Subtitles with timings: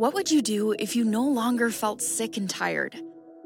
[0.00, 2.96] What would you do if you no longer felt sick and tired?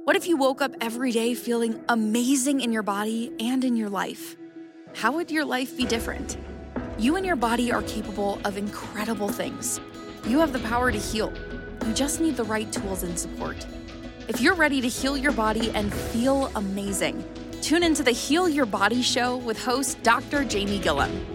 [0.04, 3.88] What if you woke up every day feeling amazing in your body and in your
[3.88, 4.36] life?
[4.94, 6.38] How would your life be different?
[6.96, 9.80] You and your body are capable of incredible things.
[10.28, 11.32] You have the power to heal.
[11.88, 13.66] You just need the right tools and support.
[14.28, 17.24] If you're ready to heal your body and feel amazing,
[17.62, 20.44] tune into the Heal Your Body show with host Dr.
[20.44, 21.33] Jamie Gilliam.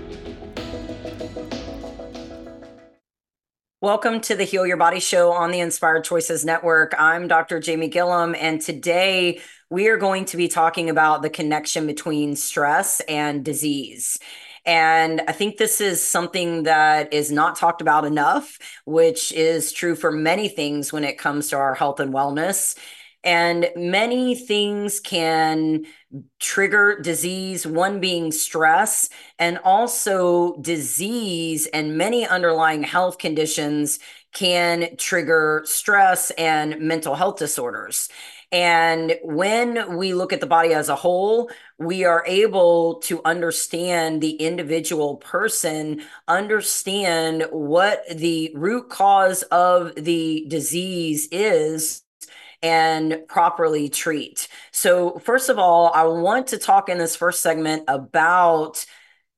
[3.81, 6.93] Welcome to the Heal Your Body Show on the Inspired Choices Network.
[6.99, 7.61] I'm Dr.
[7.61, 12.99] Jamie Gilliam, and today we are going to be talking about the connection between stress
[13.07, 14.19] and disease.
[14.65, 19.95] And I think this is something that is not talked about enough, which is true
[19.95, 22.77] for many things when it comes to our health and wellness.
[23.23, 25.85] And many things can
[26.39, 33.99] trigger disease, one being stress, and also disease and many underlying health conditions
[34.33, 38.09] can trigger stress and mental health disorders.
[38.51, 44.21] And when we look at the body as a whole, we are able to understand
[44.21, 52.03] the individual person, understand what the root cause of the disease is
[52.61, 54.47] and properly treat.
[54.71, 58.85] So, first of all, I want to talk in this first segment about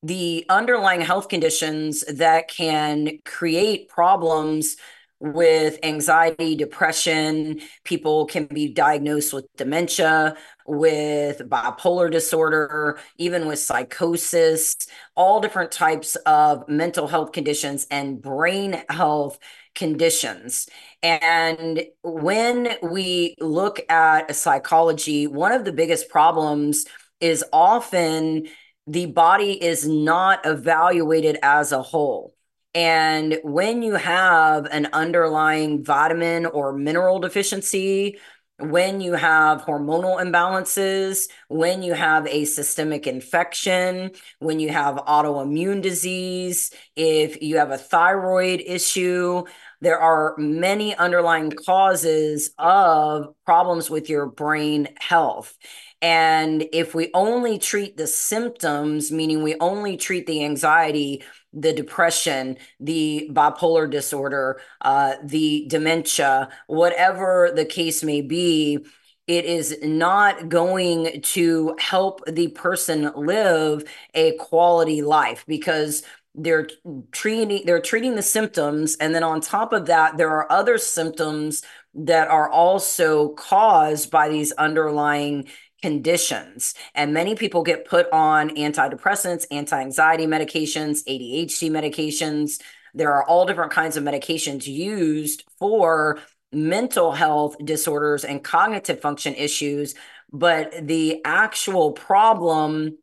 [0.03, 4.78] the underlying health conditions that can create problems
[5.19, 7.61] with anxiety, depression.
[7.83, 10.35] People can be diagnosed with dementia,
[10.66, 14.76] with bipolar disorder, even with psychosis,
[15.16, 19.40] all different types of mental health conditions and brain health
[19.76, 20.68] conditions.
[21.02, 26.86] And when we look at psychology, one of the biggest problems
[27.20, 28.48] is often
[28.88, 32.36] the body is not evaluated as a whole.
[32.73, 38.18] And when you have an underlying vitamin or mineral deficiency,
[38.62, 45.81] when you have hormonal imbalances, when you have a systemic infection, when you have autoimmune
[45.81, 49.44] disease, if you have a thyroid issue,
[49.81, 55.58] there are many underlying causes of problems with your brain health.
[56.03, 62.57] And if we only treat the symptoms, meaning we only treat the anxiety, the depression,
[62.79, 68.79] the bipolar disorder, uh, the dementia, whatever the case may be,
[69.28, 76.03] it is not going to help the person live a quality life because
[76.34, 76.67] they're
[77.11, 78.95] treating they're treating the symptoms.
[78.95, 81.63] And then on top of that there are other symptoms
[81.94, 85.47] that are also caused by these underlying
[85.81, 86.74] conditions.
[86.96, 92.62] And many people get put on antidepressants, anti anxiety medications, ADHD medications.
[92.94, 96.20] There are all different kinds of medications used for
[96.52, 99.96] mental health disorders and cognitive function issues.
[100.31, 102.97] But the actual problem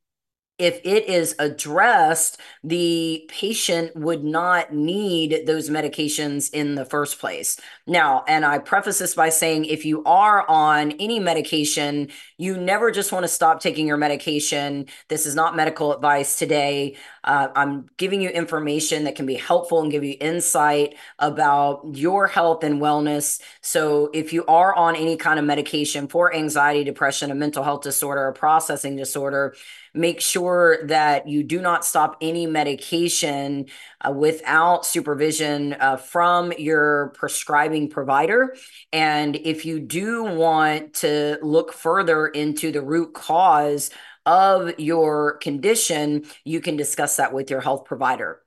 [0.58, 7.60] if it is addressed, the patient would not need those medications in the first place.
[7.86, 12.08] Now, and I preface this by saying if you are on any medication,
[12.38, 14.86] you never just want to stop taking your medication.
[15.08, 16.96] This is not medical advice today.
[17.22, 22.26] Uh, I'm giving you information that can be helpful and give you insight about your
[22.26, 23.40] health and wellness.
[23.60, 27.82] So, if you are on any kind of medication for anxiety, depression, a mental health
[27.82, 29.54] disorder, a processing disorder,
[29.98, 33.66] make sure that you do not stop any medication
[34.00, 38.54] uh, without supervision uh, from your prescribing provider.
[38.92, 43.91] And if you do want to look further into the root cause
[44.25, 48.41] of your condition, you can discuss that with your health provider.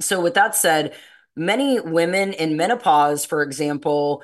[0.00, 0.94] So, with that said,
[1.34, 4.22] many women in menopause, for example,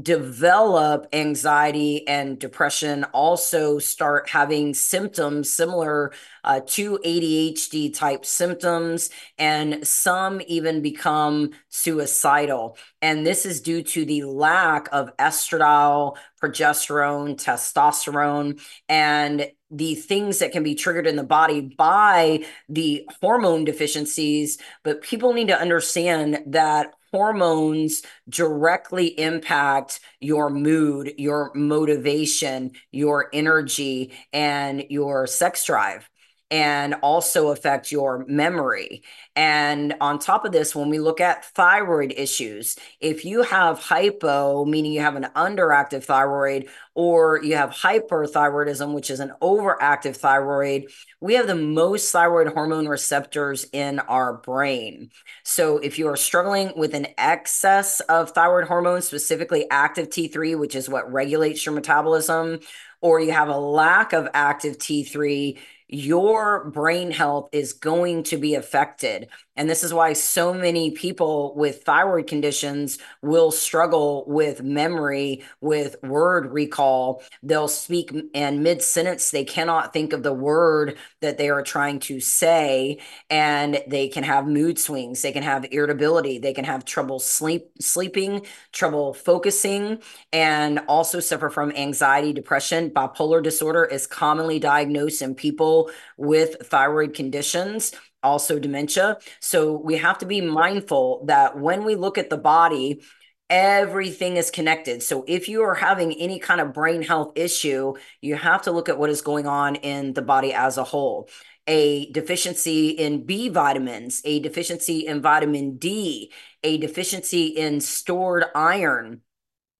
[0.00, 6.12] develop anxiety and depression also start having symptoms similar
[6.44, 12.76] uh, to ADHD type symptoms, and some even become suicidal.
[13.02, 20.52] And this is due to the lack of estradiol, progesterone, testosterone, and the things that
[20.52, 24.58] can be triggered in the body by the hormone deficiencies.
[24.84, 34.12] But people need to understand that hormones directly impact your mood, your motivation, your energy,
[34.32, 36.08] and your sex drive.
[36.52, 39.02] And also affect your memory.
[39.34, 44.66] And on top of this, when we look at thyroid issues, if you have hypo,
[44.66, 50.84] meaning you have an underactive thyroid, or you have hyperthyroidism, which is an overactive thyroid,
[51.22, 55.10] we have the most thyroid hormone receptors in our brain.
[55.44, 60.74] So if you are struggling with an excess of thyroid hormone, specifically active T3, which
[60.74, 62.60] is what regulates your metabolism,
[63.00, 65.58] or you have a lack of active T3,
[65.92, 69.28] your brain health is going to be affected.
[69.56, 75.96] And this is why so many people with thyroid conditions will struggle with memory, with
[76.02, 77.22] word recall.
[77.42, 82.00] They'll speak and mid sentence, they cannot think of the word that they are trying
[82.00, 82.98] to say.
[83.28, 87.70] And they can have mood swings, they can have irritability, they can have trouble sleep,
[87.80, 90.00] sleeping, trouble focusing,
[90.32, 92.88] and also suffer from anxiety, depression.
[92.88, 95.81] Bipolar disorder is commonly diagnosed in people
[96.16, 97.92] with thyroid conditions
[98.22, 99.18] also dementia.
[99.40, 103.02] So we have to be mindful that when we look at the body,
[103.50, 105.02] everything is connected.
[105.02, 108.88] So if you are having any kind of brain health issue, you have to look
[108.88, 111.28] at what is going on in the body as a whole.
[111.66, 116.32] A deficiency in B vitamins, a deficiency in vitamin D,
[116.64, 119.20] a deficiency in stored iron,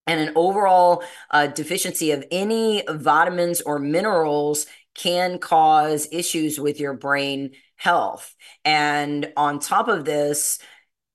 [0.06, 6.94] and an overall uh, deficiency of any vitamins or minerals can cause issues with your
[6.94, 8.34] brain health.
[8.64, 10.58] And on top of this,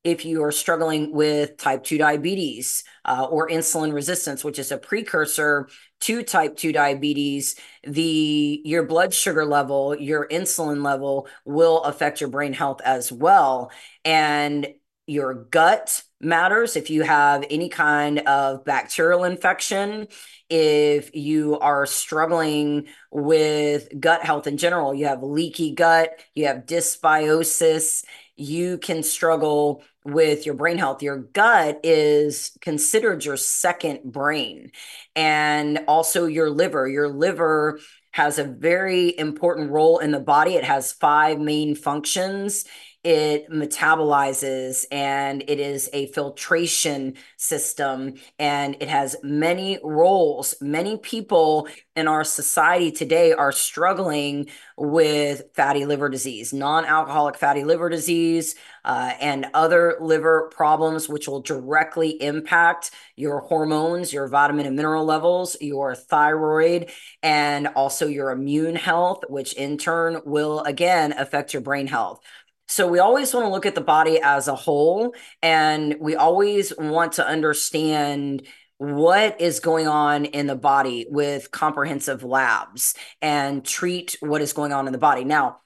[0.03, 4.77] if you are struggling with type 2 diabetes uh, or insulin resistance, which is a
[4.77, 5.67] precursor
[6.01, 12.29] to type 2 diabetes, the your blood sugar level, your insulin level will affect your
[12.29, 13.71] brain health as well.
[14.05, 14.67] And
[15.07, 16.75] your gut matters.
[16.75, 20.07] If you have any kind of bacterial infection
[20.49, 26.65] if you are struggling with gut health in general you have leaky gut you have
[26.65, 28.05] dysbiosis
[28.37, 31.03] you can struggle with your brain health.
[31.03, 34.71] Your gut is considered your second brain
[35.15, 36.87] and also your liver.
[36.87, 37.79] Your liver
[38.11, 40.53] has a very important role in the body.
[40.53, 42.63] It has five main functions
[43.07, 50.55] it metabolizes and it is a filtration system and it has many roles.
[50.59, 57.63] Many people in our society today are struggling with fatty liver disease, non alcoholic fatty
[57.63, 64.65] liver disease, uh, and other liver problems, which will directly impact your hormones, your vitamin
[64.65, 66.91] and mineral levels, your thyroid,
[67.23, 72.19] and also your immune health, which in turn will again affect your brain health.
[72.67, 76.73] So we always want to look at the body as a whole, and we always
[76.77, 78.45] want to understand
[78.77, 84.71] what is going on in the body with comprehensive labs and treat what is going
[84.73, 85.23] on in the body.
[85.23, 85.61] Now,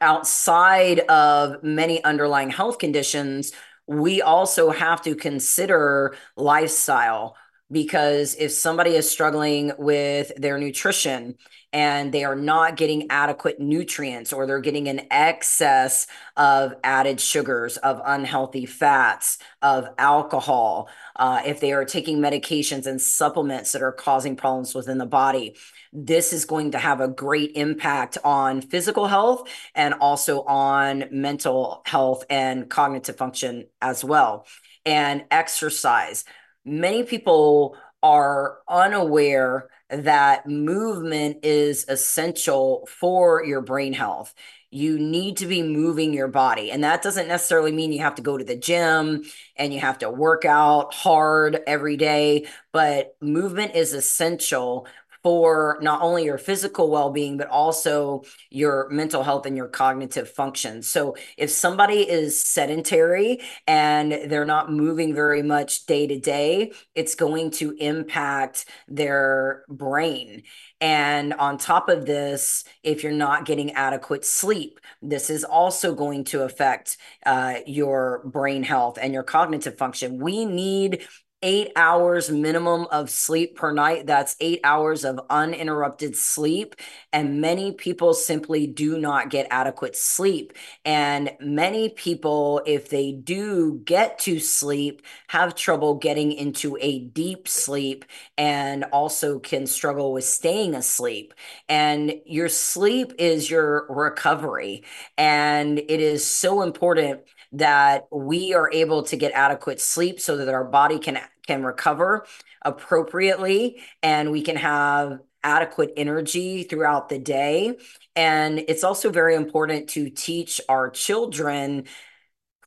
[0.00, 3.52] outside of many underlying health conditions,
[3.86, 7.36] we also have to consider lifestyle
[7.70, 11.36] because if somebody is struggling with their nutrition
[11.72, 17.76] and they are not getting adequate nutrients or they're getting an excess of added sugars,
[17.78, 23.92] of unhealthy fats, of alcohol, uh, if they are taking medications and supplements that are
[23.92, 25.56] causing problems within the body,
[25.92, 31.82] this is going to have a great impact on physical health and also on mental
[31.84, 34.46] health and cognitive function as well.
[34.84, 36.24] And exercise.
[36.64, 44.34] Many people are unaware that movement is essential for your brain health.
[44.70, 46.70] You need to be moving your body.
[46.70, 49.22] And that doesn't necessarily mean you have to go to the gym
[49.56, 54.86] and you have to work out hard every day, but movement is essential
[55.22, 60.82] for not only your physical well-being but also your mental health and your cognitive function
[60.82, 67.14] so if somebody is sedentary and they're not moving very much day to day it's
[67.14, 70.42] going to impact their brain
[70.82, 76.24] and on top of this, if you're not getting adequate sleep, this is also going
[76.24, 80.18] to affect uh, your brain health and your cognitive function.
[80.18, 81.06] We need
[81.42, 84.06] eight hours minimum of sleep per night.
[84.06, 86.76] That's eight hours of uninterrupted sleep.
[87.12, 90.52] And many people simply do not get adequate sleep.
[90.84, 97.48] And many people, if they do get to sleep, have trouble getting into a deep
[97.48, 98.04] sleep
[98.38, 101.34] and also can struggle with staying asleep.
[101.68, 104.84] And your sleep is your recovery.
[105.18, 107.20] And it is so important
[107.52, 112.24] that we are able to get adequate sleep so that our body can can recover
[112.62, 117.76] appropriately and we can have adequate energy throughout the day.
[118.14, 121.84] And it's also very important to teach our children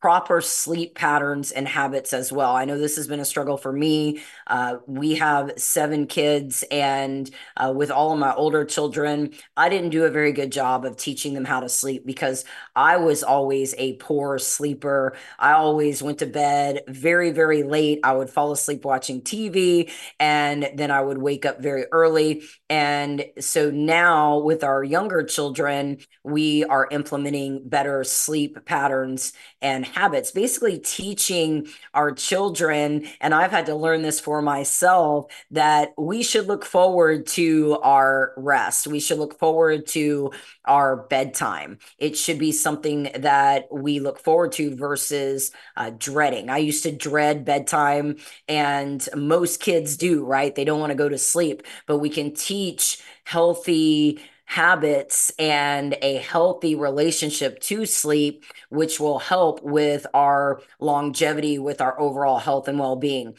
[0.02, 2.56] proper sleep patterns and habits as well.
[2.56, 4.22] I know this has been a struggle for me.
[4.46, 9.90] Uh, we have seven kids, and uh, with all of my older children, I didn't
[9.90, 13.74] do a very good job of teaching them how to sleep because I was always
[13.78, 15.16] a poor sleeper.
[15.40, 18.00] I always went to bed very, very late.
[18.04, 22.44] I would fall asleep watching TV, and then I would wake up very early.
[22.70, 30.32] And so now with our younger children, we are implementing better sleep patterns and habits,
[30.32, 36.48] basically teaching our children, and I've had to learn this for myself, that we should
[36.48, 38.88] look forward to our rest.
[38.88, 40.32] We should look forward to
[40.66, 41.80] our bedtime.
[41.98, 46.50] It should be something that we look forward to versus uh, dreading.
[46.50, 48.18] I used to dread bedtime,
[48.50, 50.54] and most kids do, right?
[50.54, 56.18] They don't want to go to sleep, but we can teach healthy habits and a
[56.18, 62.80] healthy relationship to sleep, which will help with our longevity, with our overall health and
[62.80, 63.36] well being.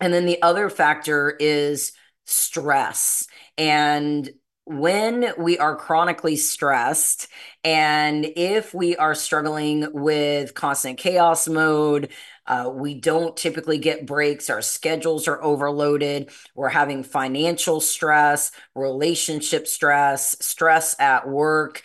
[0.00, 1.92] And then the other factor is
[2.24, 3.26] stress.
[3.56, 4.30] And
[4.68, 7.28] when we are chronically stressed
[7.64, 12.10] and if we are struggling with constant chaos mode,
[12.46, 14.50] uh, we don't typically get breaks.
[14.50, 16.30] Our schedules are overloaded.
[16.54, 21.82] We're having financial stress, relationship stress, stress at work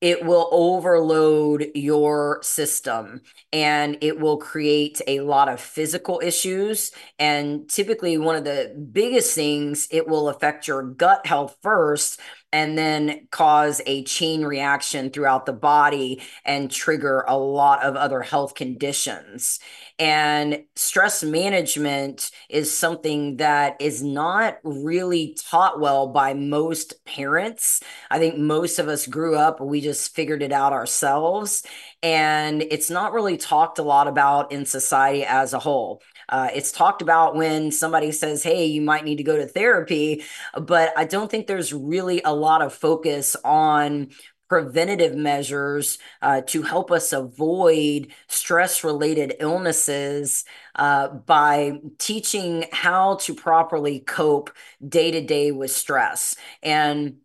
[0.00, 3.22] it will overload your system
[3.52, 6.90] and it will create a lot of physical issues.
[7.18, 12.20] And typically, one of the biggest things, it will affect your gut health first
[12.56, 18.22] and then cause a chain reaction throughout the body and trigger a lot of other
[18.22, 19.60] health conditions.
[19.98, 27.82] And stress management is something that is not really taught well by most parents.
[28.10, 31.62] I think most of us grew up, we just figured it out ourselves.
[32.02, 36.00] And it's not really talked a lot about in society as a whole.
[36.28, 40.24] Uh, it's talked about when somebody says, hey, you might need to go to therapy,
[40.60, 44.08] but I don't think there's really a lot of focus on
[44.48, 50.44] preventative measures uh, to help us avoid stress related illnesses
[50.76, 54.50] uh, by teaching how to properly cope
[54.86, 56.36] day to day with stress.
[56.62, 57.16] And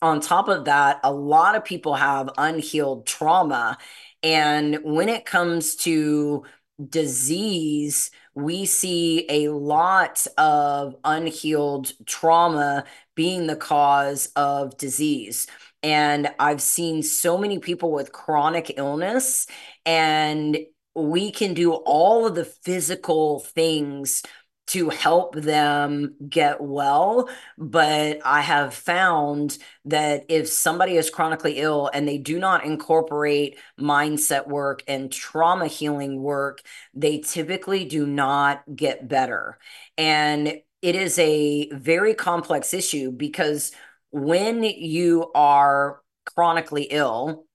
[0.00, 3.78] on top of that, a lot of people have unhealed trauma.
[4.22, 6.44] And when it comes to
[6.88, 15.46] disease, we see a lot of unhealed trauma being the cause of disease.
[15.82, 19.46] And I've seen so many people with chronic illness,
[19.84, 20.58] and
[20.94, 24.22] we can do all of the physical things
[24.68, 27.28] to help them get well.
[27.58, 33.58] But I have found that if somebody is chronically ill and they do not incorporate
[33.78, 36.62] mindset work and trauma healing work,
[36.94, 39.58] they typically do not get better.
[39.98, 43.72] And it is a very complex issue because
[44.10, 47.46] when you are chronically ill,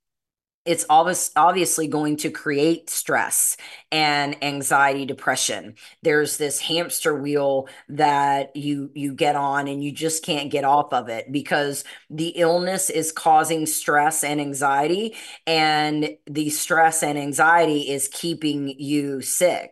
[0.67, 3.57] it's obvious, obviously going to create stress
[3.91, 5.75] and anxiety depression.
[6.03, 10.93] There's this hamster wheel that you you get on and you just can't get off
[10.93, 15.15] of it because the illness is causing stress and anxiety
[15.47, 19.71] and the stress and anxiety is keeping you sick.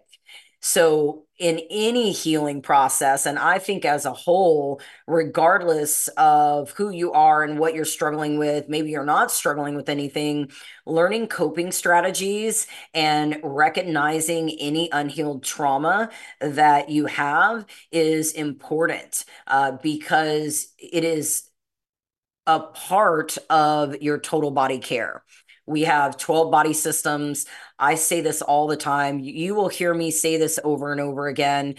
[0.61, 3.25] So in any healing process.
[3.25, 8.37] And I think as a whole, regardless of who you are and what you're struggling
[8.37, 10.49] with, maybe you're not struggling with anything,
[10.85, 20.73] learning coping strategies and recognizing any unhealed trauma that you have is important uh, because
[20.77, 21.49] it is
[22.47, 25.23] a part of your total body care.
[25.65, 27.45] We have 12 body systems.
[27.79, 29.19] I say this all the time.
[29.19, 31.75] You will hear me say this over and over again.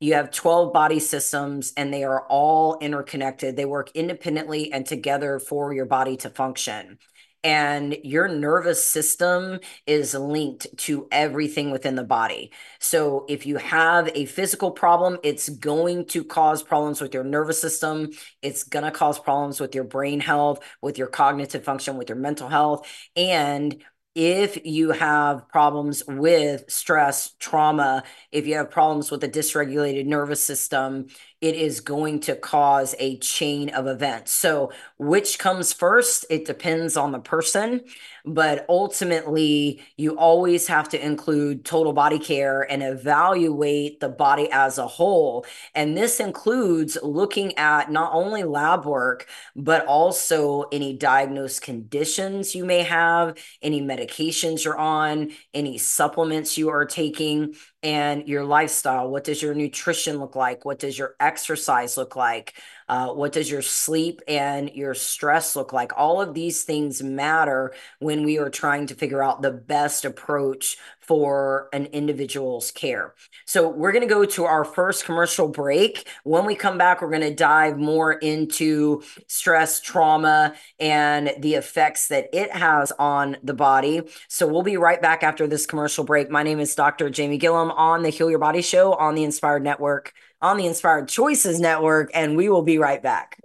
[0.00, 3.56] You have 12 body systems and they are all interconnected.
[3.56, 6.98] They work independently and together for your body to function
[7.44, 12.50] and your nervous system is linked to everything within the body.
[12.80, 17.60] So if you have a physical problem, it's going to cause problems with your nervous
[17.60, 18.10] system.
[18.40, 22.18] It's going to cause problems with your brain health, with your cognitive function, with your
[22.18, 22.88] mental health.
[23.14, 23.84] And
[24.14, 30.42] if you have problems with stress, trauma, if you have problems with a dysregulated nervous
[30.42, 31.08] system,
[31.44, 34.32] it is going to cause a chain of events.
[34.32, 36.24] So, which comes first?
[36.30, 37.82] It depends on the person
[38.24, 44.78] but ultimately you always have to include total body care and evaluate the body as
[44.78, 51.60] a whole and this includes looking at not only lab work but also any diagnosed
[51.60, 58.44] conditions you may have any medications you're on any supplements you are taking and your
[58.44, 59.10] lifestyle.
[59.10, 60.64] What does your nutrition look like?
[60.64, 62.54] What does your exercise look like?
[62.88, 65.92] Uh, what does your sleep and your stress look like?
[65.96, 70.76] All of these things matter when we are trying to figure out the best approach
[71.00, 73.14] for an individual's care.
[73.44, 76.08] So, we're going to go to our first commercial break.
[76.24, 82.08] When we come back, we're going to dive more into stress, trauma, and the effects
[82.08, 84.02] that it has on the body.
[84.28, 86.30] So, we'll be right back after this commercial break.
[86.30, 87.10] My name is Dr.
[87.10, 91.08] Jamie Gilliam on the Heal Your Body Show on the Inspired Network, on the Inspired
[91.08, 93.38] Choices Network, and we will be right back.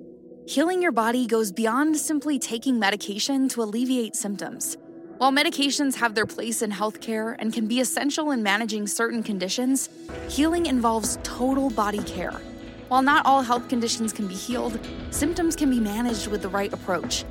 [0.48, 4.78] Healing your body goes beyond simply taking medication to alleviate symptoms.
[5.18, 9.90] While medications have their place in healthcare and can be essential in managing certain conditions,
[10.30, 12.42] healing involves total body care.
[12.88, 14.80] While not all health conditions can be healed,
[15.12, 17.26] symptoms can be managed with the right approach.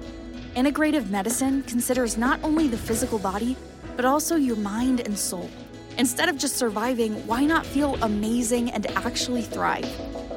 [0.54, 3.56] Integrative medicine considers not only the physical body,
[3.96, 5.50] but also your mind and soul.
[5.98, 9.84] Instead of just surviving, why not feel amazing and actually thrive?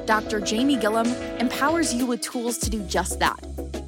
[0.06, 0.40] Dr.
[0.40, 1.06] Jamie Gilliam
[1.38, 3.38] empowers you with tools to do just that.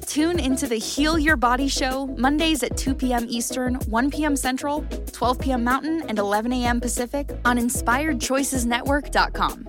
[0.07, 3.25] Tune into the Heal Your Body Show Mondays at 2 p.m.
[3.27, 4.37] Eastern, 1 p.m.
[4.37, 5.65] Central, 12 p.m.
[5.65, 6.79] Mountain, and 11 a.m.
[6.79, 9.67] Pacific on InspiredChoicesNetwork.com.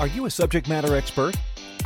[0.00, 1.36] Are you a subject matter expert?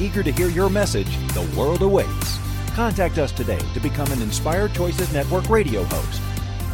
[0.00, 2.38] Eager to hear your message, the world awaits.
[2.74, 6.22] Contact us today to become an Inspired Choices Network radio host.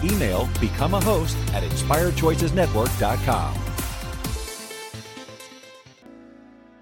[0.04, 3.54] Email become a host at inspiredchoicesnetwork.com.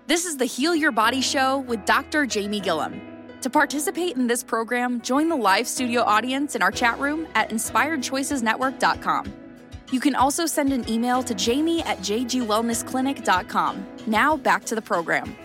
[0.06, 2.26] This is the Heal Your Body Show with Dr.
[2.26, 3.00] Jamie Gilliam.
[3.40, 7.48] To participate in this program, join the live studio audience in our chat room at
[7.50, 9.32] inspiredchoicesnetwork.com.
[9.90, 13.86] You can also send an email to jamie at jgwellnessclinic.com.
[14.06, 15.36] Now back to the program.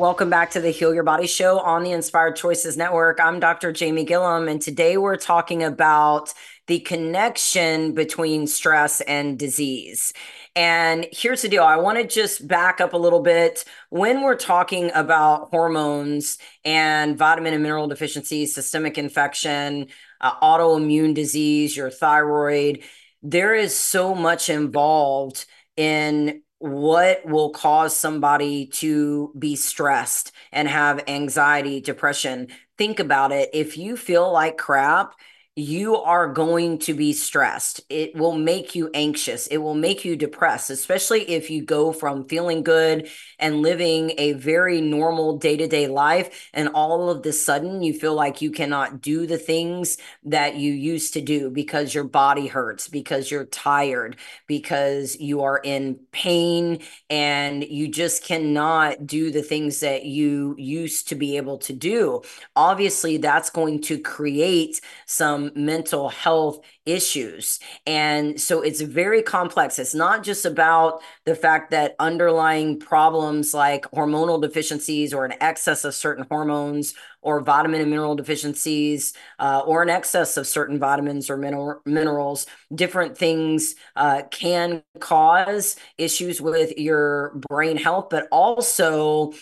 [0.00, 3.20] Welcome back to the Heal Your Body Show on the Inspired Choices Network.
[3.20, 3.70] I'm Dr.
[3.70, 6.32] Jamie Gilliam, and today we're talking about
[6.68, 10.14] the connection between stress and disease.
[10.56, 13.66] And here's the deal I want to just back up a little bit.
[13.90, 19.88] When we're talking about hormones and vitamin and mineral deficiencies, systemic infection,
[20.22, 22.84] uh, autoimmune disease, your thyroid,
[23.22, 25.44] there is so much involved
[25.76, 32.48] in what will cause somebody to be stressed and have anxiety, depression.
[32.78, 33.50] Think about it.
[33.54, 35.14] If you feel like crap,
[35.56, 37.80] you are going to be stressed.
[37.88, 39.48] It will make you anxious.
[39.48, 43.08] It will make you depressed, especially if you go from feeling good
[43.38, 46.48] and living a very normal day to day life.
[46.54, 50.72] And all of the sudden, you feel like you cannot do the things that you
[50.72, 56.80] used to do because your body hurts, because you're tired, because you are in pain,
[57.08, 62.22] and you just cannot do the things that you used to be able to do.
[62.54, 67.58] Obviously, that's going to create some mental health issues.
[67.86, 69.78] And so it's very complex.
[69.78, 75.84] It's not just about the fact that underlying problems like hormonal deficiencies or an excess
[75.84, 81.30] of certain hormones or vitamin and mineral deficiencies uh, or an excess of certain vitamins
[81.30, 89.32] or mineral, minerals, different things uh, can cause issues with your brain health, but also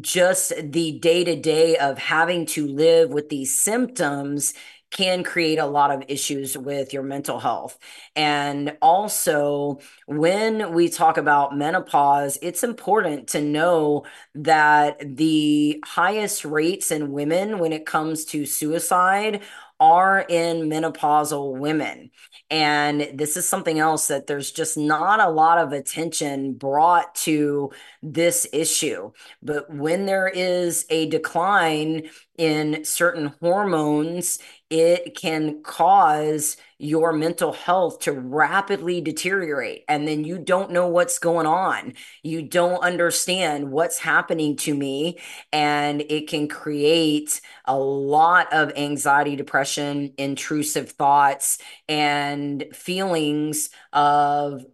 [0.00, 4.52] just the day to day of having to live with these symptoms
[4.90, 7.78] can create a lot of issues with your mental health.
[8.16, 16.90] And also, when we talk about menopause, it's important to know that the highest rates
[16.90, 19.42] in women when it comes to suicide
[19.80, 22.10] are in menopausal women.
[22.50, 27.70] And this is something else that there's just not a lot of attention brought to
[28.02, 29.12] this issue.
[29.42, 34.38] But when there is a decline in certain hormones,
[34.70, 39.84] it can cause your mental health to rapidly deteriorate.
[39.88, 41.94] And then you don't know what's going on.
[42.22, 45.18] You don't understand what's happening to me.
[45.52, 54.64] And it can create a lot of anxiety, depression, intrusive thoughts, and feelings of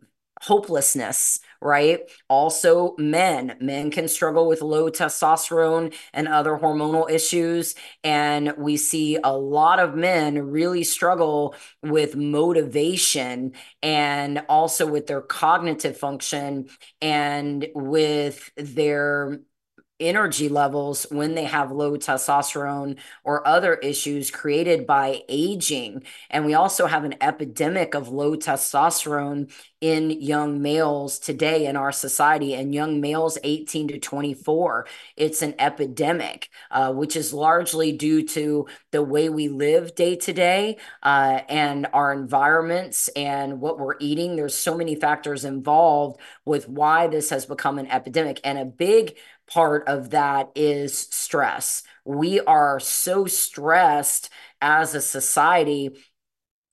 [0.43, 2.01] hopelessness right?
[2.29, 3.57] Also, men.
[3.61, 7.75] Men can struggle with low testosterone and other hormonal issues.
[8.05, 15.23] And we see a lot of men really struggle with motivation and also with their
[15.23, 16.69] cognitive function
[17.01, 19.41] and with their
[20.01, 26.03] energy levels when they have low testosterone or other issues created by aging.
[26.31, 31.93] And we also have an epidemic of low testosterone in young males today in our
[31.93, 34.87] society and young males 18 to 24.
[35.17, 40.33] It's an epidemic, uh, which is largely due to the way we live day to
[40.33, 44.37] day uh, and our environments and what we're eating.
[44.37, 48.41] There's so many factors involved with why this has become an epidemic.
[48.43, 51.83] And a big part of that is stress.
[52.05, 54.31] We are so stressed
[54.61, 55.91] as a society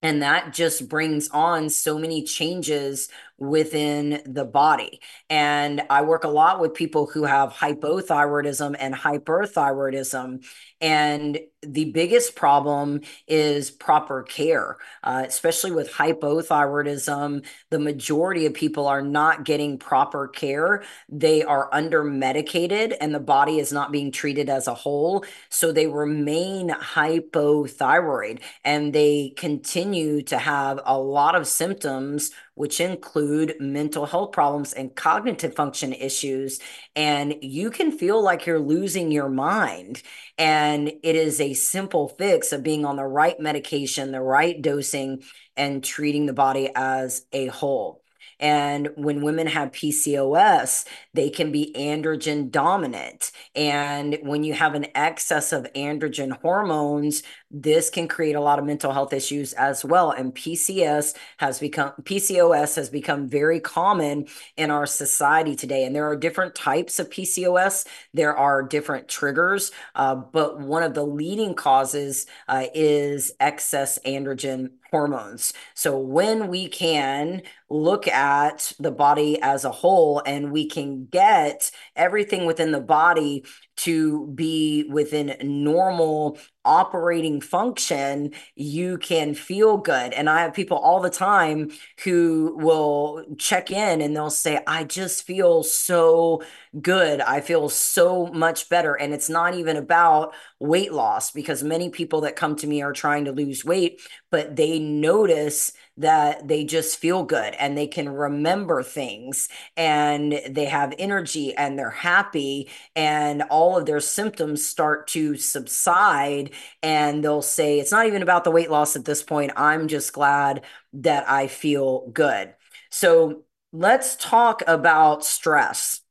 [0.02, 3.10] and that just brings on so many changes
[3.42, 5.02] within the body.
[5.28, 10.46] And I work a lot with people who have hypothyroidism and hyperthyroidism.
[10.80, 17.46] And the biggest problem is proper care, uh, especially with hypothyroidism.
[17.72, 20.84] The majority of people are not getting proper care.
[21.10, 25.26] They are under medicated and the body is not being treated as a whole.
[25.50, 33.56] So they remain hypothyroid and they continue to have a lot of symptoms which include
[33.60, 36.60] mental health problems and cognitive function issues.
[36.96, 40.02] And you can feel like you're losing your mind.
[40.38, 45.24] And it is a simple fix of being on the right medication, the right dosing,
[45.56, 48.01] and treating the body as a whole.
[48.42, 53.32] And when women have PCOS, they can be androgen dominant.
[53.56, 58.66] And when you have an excess of androgen hormones, this can create a lot of
[58.66, 60.12] mental health issues as well.
[60.12, 64.28] And PCS has become PCOS has become very common
[64.58, 65.86] in our society today.
[65.86, 67.86] And there are different types of PCOS.
[68.14, 74.72] There are different triggers, uh, but one of the leading causes uh, is excess androgen
[74.92, 75.54] hormones.
[75.74, 81.72] So when we can look at the body as a whole and we can get
[81.96, 83.46] everything within the body
[83.78, 90.14] to be within normal operating function, you can feel good.
[90.14, 91.72] And I have people all the time
[92.04, 96.44] who will check in and they'll say, I just feel so
[96.80, 97.22] good.
[97.22, 98.94] I feel so much better.
[98.94, 102.94] And it's not even about weight loss because many people that come to me are
[102.94, 108.10] trying to lose weight, but they notice that they just feel good and they can
[108.10, 115.08] remember things and they have energy and they're happy and all of their symptoms start
[115.08, 116.52] to subside
[116.84, 120.14] and they'll say it's not even about the weight loss at this point i'm just
[120.14, 122.54] glad that i feel good
[122.90, 126.02] so let's talk about stress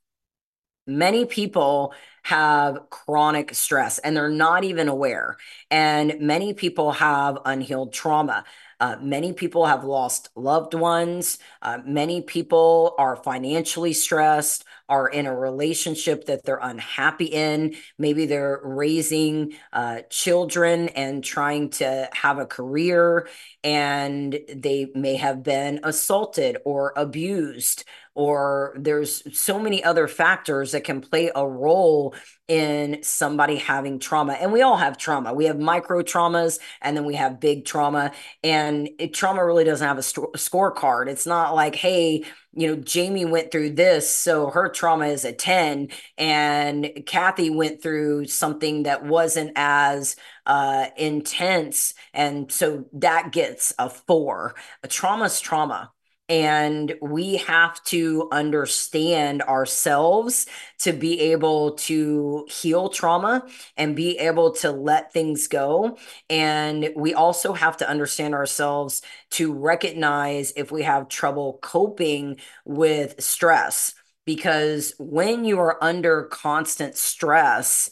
[0.87, 5.37] many people have chronic stress and they're not even aware.
[5.70, 8.44] And many people have unhealed trauma.
[8.81, 11.38] Uh, many people have lost loved ones.
[11.62, 17.76] Uh, many people are financially stressed, are in a relationship that they're unhappy in.
[17.98, 23.29] Maybe they're raising uh, children and trying to have a career,
[23.64, 30.85] and they may have been assaulted or abused or there's so many other factors that
[30.85, 32.14] can play a role
[32.48, 34.33] in somebody having trauma.
[34.33, 35.33] And we all have trauma.
[35.33, 38.12] We have micro traumas and then we have big trauma.
[38.42, 41.07] And it, trauma really doesn't have a, st- a scorecard.
[41.09, 45.33] It's not like, hey, you know, Jamie went through this, so her trauma is a
[45.33, 51.95] 10, and Kathy went through something that wasn't as uh, intense.
[52.13, 54.55] And so that gets a four.
[54.83, 55.93] A trauma's trauma
[56.31, 60.47] and we have to understand ourselves
[60.79, 63.45] to be able to heal trauma
[63.77, 65.99] and be able to let things go.
[66.31, 73.21] And we also have to understand ourselves to recognize if we have trouble coping with
[73.21, 73.95] stress.
[74.25, 77.90] Because when you are under constant stress,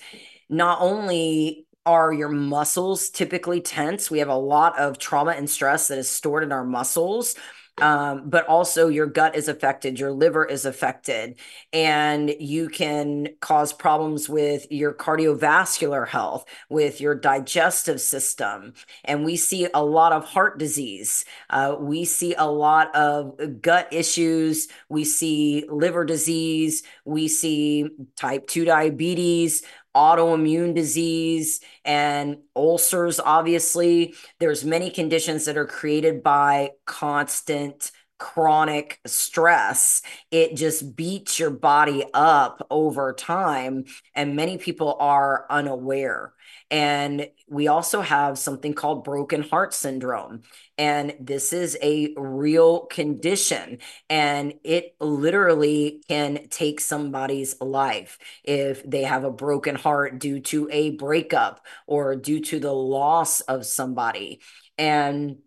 [0.49, 5.89] not only are your muscles typically tense, we have a lot of trauma and stress
[5.89, 7.35] that is stored in our muscles
[7.81, 11.39] um, but also your gut is affected, your liver is affected,
[11.73, 18.75] and you can cause problems with your cardiovascular health, with your digestive system.
[19.05, 21.25] And we see a lot of heart disease.
[21.51, 24.69] Uh, we see a lot of gut issues.
[24.89, 26.83] We see liver disease.
[27.05, 29.63] We see type 2 diabetes
[29.99, 34.15] autoimmune disease and ulcers obviously.
[34.39, 40.03] There's many conditions that are created by constant chronic stress.
[40.31, 46.33] It just beats your body up over time and many people are unaware.
[46.71, 50.43] And we also have something called broken heart syndrome.
[50.79, 53.79] And this is a real condition.
[54.09, 60.69] And it literally can take somebody's life if they have a broken heart due to
[60.71, 64.41] a breakup or due to the loss of somebody.
[64.79, 65.39] And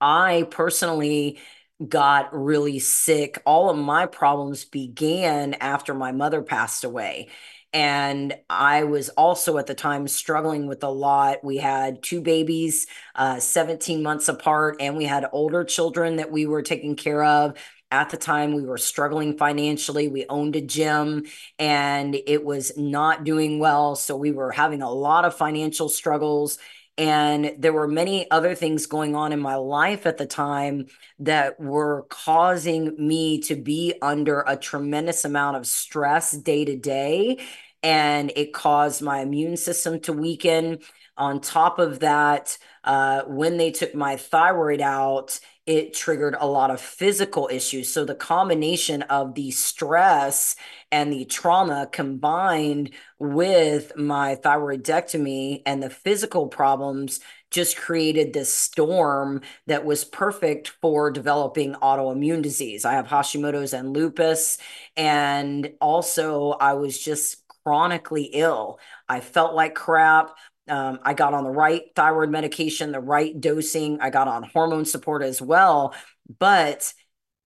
[0.00, 1.38] I personally
[1.86, 3.40] got really sick.
[3.46, 7.28] All of my problems began after my mother passed away.
[7.72, 11.44] And I was also at the time struggling with a lot.
[11.44, 16.46] We had two babies, uh, 17 months apart, and we had older children that we
[16.46, 17.58] were taking care of.
[17.90, 20.08] At the time, we were struggling financially.
[20.08, 21.24] We owned a gym
[21.58, 23.96] and it was not doing well.
[23.96, 26.58] So we were having a lot of financial struggles.
[26.98, 30.86] And there were many other things going on in my life at the time
[31.20, 37.38] that were causing me to be under a tremendous amount of stress day to day.
[37.84, 40.80] And it caused my immune system to weaken.
[41.16, 46.70] On top of that, uh, when they took my thyroid out, it triggered a lot
[46.70, 47.92] of physical issues.
[47.92, 50.56] So the combination of the stress
[50.90, 59.42] and the trauma combined with my thyroidectomy and the physical problems just created this storm
[59.66, 62.86] that was perfect for developing autoimmune disease.
[62.86, 64.56] I have Hashimoto's and lupus.
[64.96, 68.78] And also, I was just chronically ill.
[69.06, 70.34] I felt like crap.
[70.68, 74.00] Um, I got on the right thyroid medication, the right dosing.
[74.00, 75.94] I got on hormone support as well.
[76.38, 76.92] But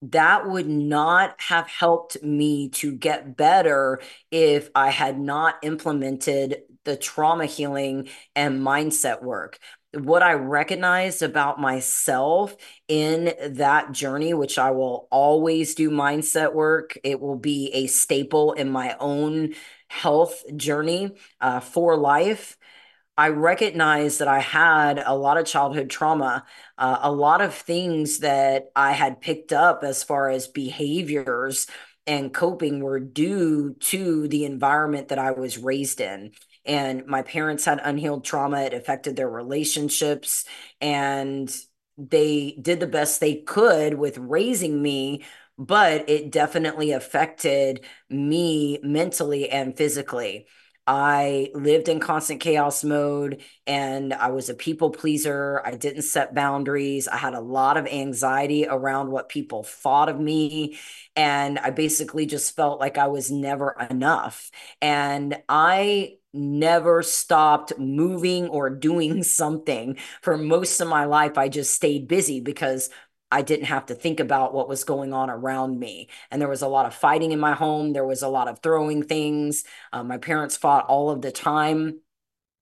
[0.03, 6.97] that would not have helped me to get better if I had not implemented the
[6.97, 9.59] trauma healing and mindset work.
[9.95, 12.57] What I recognized about myself
[12.89, 18.53] in that journey, which I will always do mindset work, it will be a staple
[18.53, 19.55] in my own
[19.89, 22.57] health journey uh, for life
[23.23, 26.45] I recognized that I had a lot of childhood trauma,
[26.77, 31.69] uh, a lot of things that I had picked up as far as behaviors
[32.05, 36.33] and coping were due to the environment that I was raised in.
[36.65, 40.45] And my parents had unhealed trauma, it affected their relationships,
[40.81, 41.49] and
[41.97, 45.23] they did the best they could with raising me
[45.59, 50.47] but it definitely affected me mentally and physically.
[50.87, 55.63] I lived in constant chaos mode and I was a people pleaser.
[55.65, 57.07] I didn't set boundaries.
[57.07, 60.79] I had a lot of anxiety around what people thought of me.
[61.15, 64.51] And I basically just felt like I was never enough.
[64.81, 71.39] And I never stopped moving or doing something for most of my life.
[71.39, 72.91] I just stayed busy because
[73.33, 76.09] I didn't have to think about what was going on around me.
[76.31, 77.95] And there was a lot of fighting in my home.
[77.95, 79.65] There was a lot of throwing things.
[79.91, 82.01] Um, my parents fought all of the time.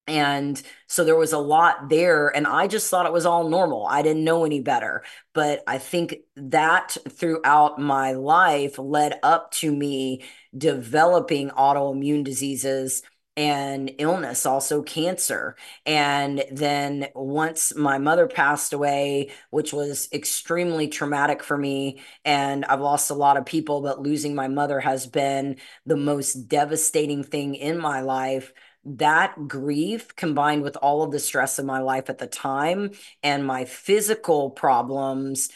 [0.07, 2.29] And so there was a lot there.
[2.35, 3.85] And I just thought it was all normal.
[3.85, 5.03] I didn't know any better.
[5.33, 10.23] But I think that throughout my life led up to me
[10.57, 13.03] developing autoimmune diseases
[13.41, 15.55] and illness, also cancer.
[15.83, 22.81] And then once my mother passed away, which was extremely traumatic for me, and I've
[22.81, 25.55] lost a lot of people, but losing my mother has been
[25.87, 28.53] the most devastating thing in my life
[28.85, 32.91] that grief combined with all of the stress in my life at the time
[33.23, 35.49] and my physical problems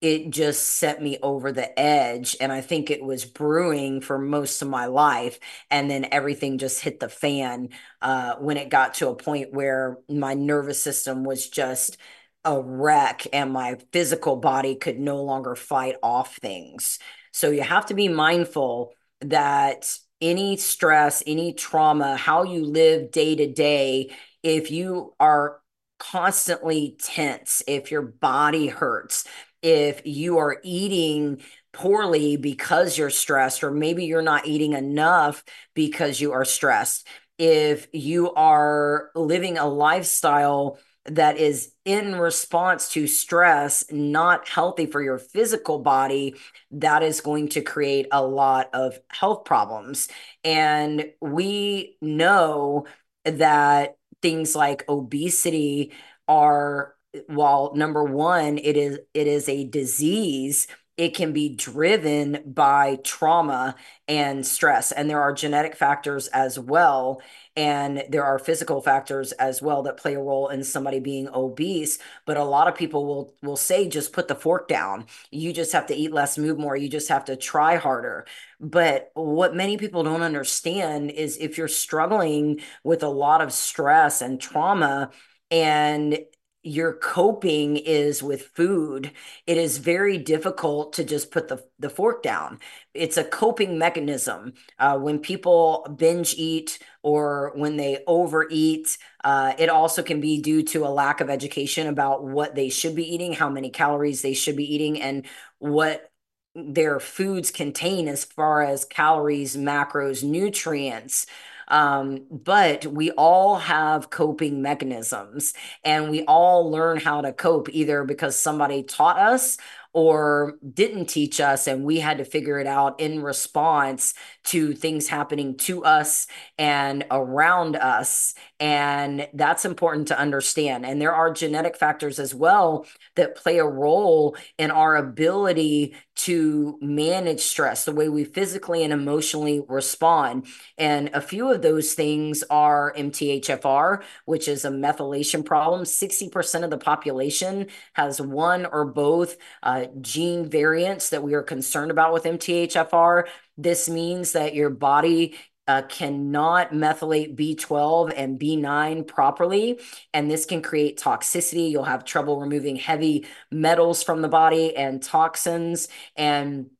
[0.00, 2.36] it just set me over the edge.
[2.40, 5.38] And I think it was brewing for most of my life.
[5.70, 9.98] And then everything just hit the fan uh, when it got to a point where
[10.08, 11.98] my nervous system was just
[12.44, 16.98] a wreck and my physical body could no longer fight off things.
[17.32, 23.36] So you have to be mindful that any stress, any trauma, how you live day
[23.36, 25.60] to day, if you are
[25.98, 29.24] constantly tense, if your body hurts,
[29.62, 31.42] if you are eating
[31.72, 35.44] poorly because you're stressed, or maybe you're not eating enough
[35.74, 37.06] because you are stressed.
[37.38, 45.02] If you are living a lifestyle that is in response to stress, not healthy for
[45.02, 46.34] your physical body,
[46.72, 50.08] that is going to create a lot of health problems.
[50.44, 52.86] And we know
[53.24, 55.92] that things like obesity
[56.28, 56.94] are
[57.26, 60.66] while number one it is it is a disease
[61.00, 63.74] it can be driven by trauma
[64.06, 64.92] and stress.
[64.92, 67.22] And there are genetic factors as well
[67.56, 71.98] and there are physical factors as well that play a role in somebody being obese.
[72.26, 75.06] But a lot of people will will say just put the fork down.
[75.30, 76.76] You just have to eat less move more.
[76.76, 78.26] You just have to try harder.
[78.60, 84.20] But what many people don't understand is if you're struggling with a lot of stress
[84.20, 85.10] and trauma
[85.50, 86.18] and
[86.62, 89.12] your coping is with food,
[89.46, 92.58] it is very difficult to just put the, the fork down.
[92.92, 94.52] It's a coping mechanism.
[94.78, 100.62] Uh, when people binge eat or when they overeat, uh, it also can be due
[100.64, 104.34] to a lack of education about what they should be eating, how many calories they
[104.34, 105.24] should be eating, and
[105.60, 106.10] what
[106.54, 111.26] their foods contain as far as calories, macros, nutrients.
[111.70, 115.54] Um, but we all have coping mechanisms
[115.84, 119.56] and we all learn how to cope either because somebody taught us
[119.92, 125.08] or didn't teach us and we had to figure it out in response to things
[125.08, 126.26] happening to us
[126.58, 130.86] and around us and that's important to understand.
[130.86, 136.78] And there are genetic factors as well that play a role in our ability to
[136.82, 140.46] manage stress the way we physically and emotionally respond.
[140.76, 145.82] And a few of those things are MTHFR which is a methylation problem.
[145.82, 151.90] 60% of the population has one or both uh, gene variants that we are concerned
[151.90, 153.24] about with MTHFR.
[153.56, 155.36] This means that your body
[155.70, 159.78] uh, cannot methylate B12 and B9 properly,
[160.12, 161.70] and this can create toxicity.
[161.70, 166.70] You'll have trouble removing heavy metals from the body and toxins, and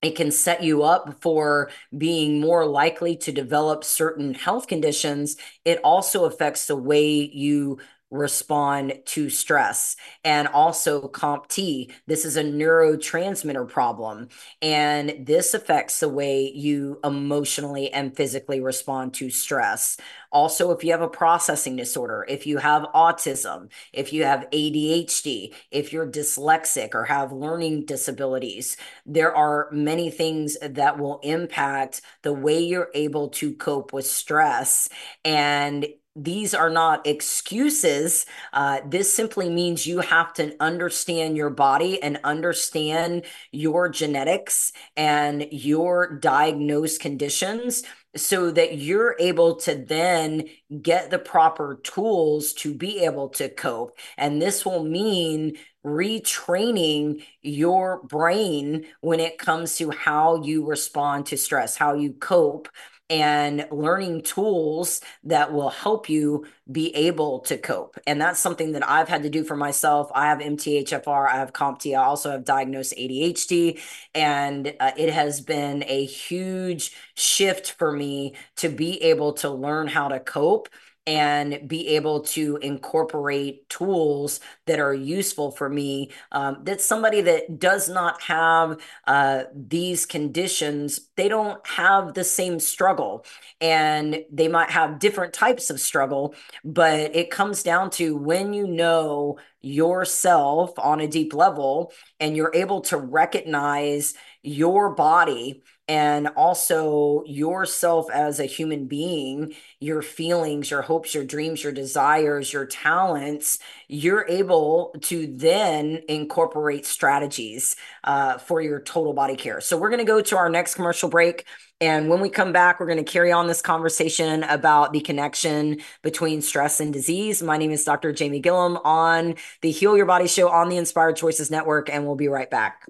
[0.00, 5.36] it can set you up for being more likely to develop certain health conditions.
[5.64, 7.78] It also affects the way you
[8.10, 11.90] respond to stress and also COMT.
[12.06, 14.28] This is a neurotransmitter problem,
[14.62, 19.96] and this affects the way you emotionally and physically respond to stress.
[20.30, 25.54] Also, if you have a processing disorder, if you have autism, if you have ADHD,
[25.70, 32.32] if you're dyslexic or have learning disabilities, there are many things that will impact the
[32.32, 34.88] way you're able to cope with stress.
[35.24, 38.24] And these are not excuses.
[38.52, 45.46] Uh, this simply means you have to understand your body and understand your genetics and
[45.52, 47.82] your diagnosed conditions
[48.16, 50.44] so that you're able to then
[50.80, 53.98] get the proper tools to be able to cope.
[54.16, 61.36] And this will mean retraining your brain when it comes to how you respond to
[61.36, 62.68] stress, how you cope
[63.08, 67.96] and learning tools that will help you be able to cope.
[68.06, 70.10] And that's something that I've had to do for myself.
[70.14, 73.80] I have MTHFR, I have COMT, I also have diagnosed ADHD.
[74.14, 79.86] And uh, it has been a huge shift for me to be able to learn
[79.86, 80.68] how to cope
[81.06, 86.10] and be able to incorporate tools that are useful for me.
[86.32, 92.60] Um, that somebody that does not have uh, these conditions, they don't have the same
[92.60, 93.24] struggle,
[93.60, 96.34] and they might have different types of struggle.
[96.64, 102.52] But it comes down to when you know yourself on a deep level and you're
[102.54, 110.82] able to recognize your body and also yourself as a human being, your feelings, your
[110.82, 118.60] hopes, your dreams, your desires, your talents, you're able to then incorporate strategies uh, for
[118.60, 119.60] your total body care.
[119.60, 121.44] So, we're going to go to our next commercial break.
[121.80, 125.80] And when we come back, we're going to carry on this conversation about the connection
[126.02, 127.42] between stress and disease.
[127.42, 128.12] My name is Dr.
[128.12, 132.14] Jamie Gilliam on the Heal Your Body Show on the Inspired Choices Network, and we'll
[132.14, 132.86] be right back.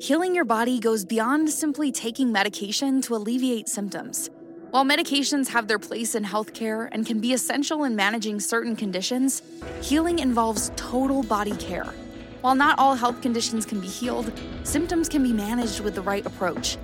[0.00, 4.30] Healing your body goes beyond simply taking medication to alleviate symptoms.
[4.70, 9.42] While medications have their place in healthcare and can be essential in managing certain conditions,
[9.82, 11.92] healing involves total body care.
[12.40, 16.24] While not all health conditions can be healed, symptoms can be managed with the right
[16.24, 16.78] approach.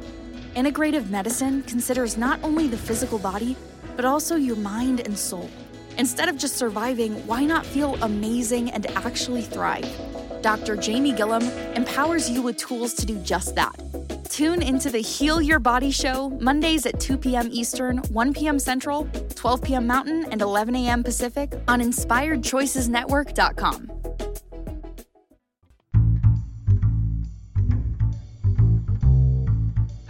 [0.57, 3.55] Integrative medicine considers not only the physical body,
[3.95, 5.51] but also your mind and soul.
[5.99, 9.87] Instead of just surviving, why not feel amazing and actually thrive?
[10.41, 10.77] Dr.
[10.77, 11.43] Jamie Gilliam
[11.75, 13.79] empowers you with tools to do just that.
[14.31, 17.51] Tune into the Heal Your Body Show Mondays at 2 p.m.
[17.53, 18.59] Eastern, 1 p.m.
[18.59, 19.87] Central, 12 p.m.
[19.87, 21.05] Mountain, and 11 a.m.
[21.05, 23.96] Pacific on InspiredChoicesNetwork.com.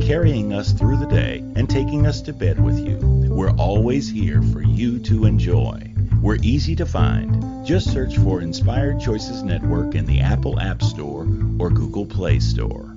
[0.00, 2.98] carrying us through the day, and taking us to bed with you,
[3.30, 5.92] we're always here for you to enjoy.
[6.22, 7.66] We're easy to find.
[7.66, 11.22] Just search for Inspired Choices Network in the Apple App Store
[11.58, 12.96] or Google Play Store.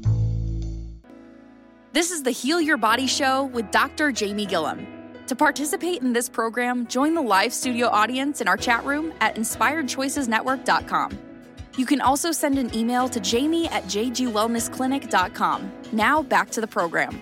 [1.91, 4.11] This is the Heal Your Body Show with Dr.
[4.11, 4.85] Jamie Gilliam.
[5.27, 9.35] To participate in this program, join the live studio audience in our chat room at
[9.35, 11.24] inspiredchoicesnetwork.com.
[11.77, 15.71] You can also send an email to jamie at jgwellnessclinic.com.
[15.91, 17.21] Now back to the program.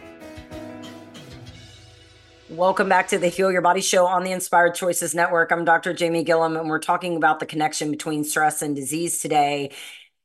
[2.49, 5.51] Welcome back to the Heal Your Body Show on the Inspired Choices Network.
[5.51, 5.91] I'm Dr.
[5.91, 9.71] Jamie Gilliam, and we're talking about the connection between stress and disease today.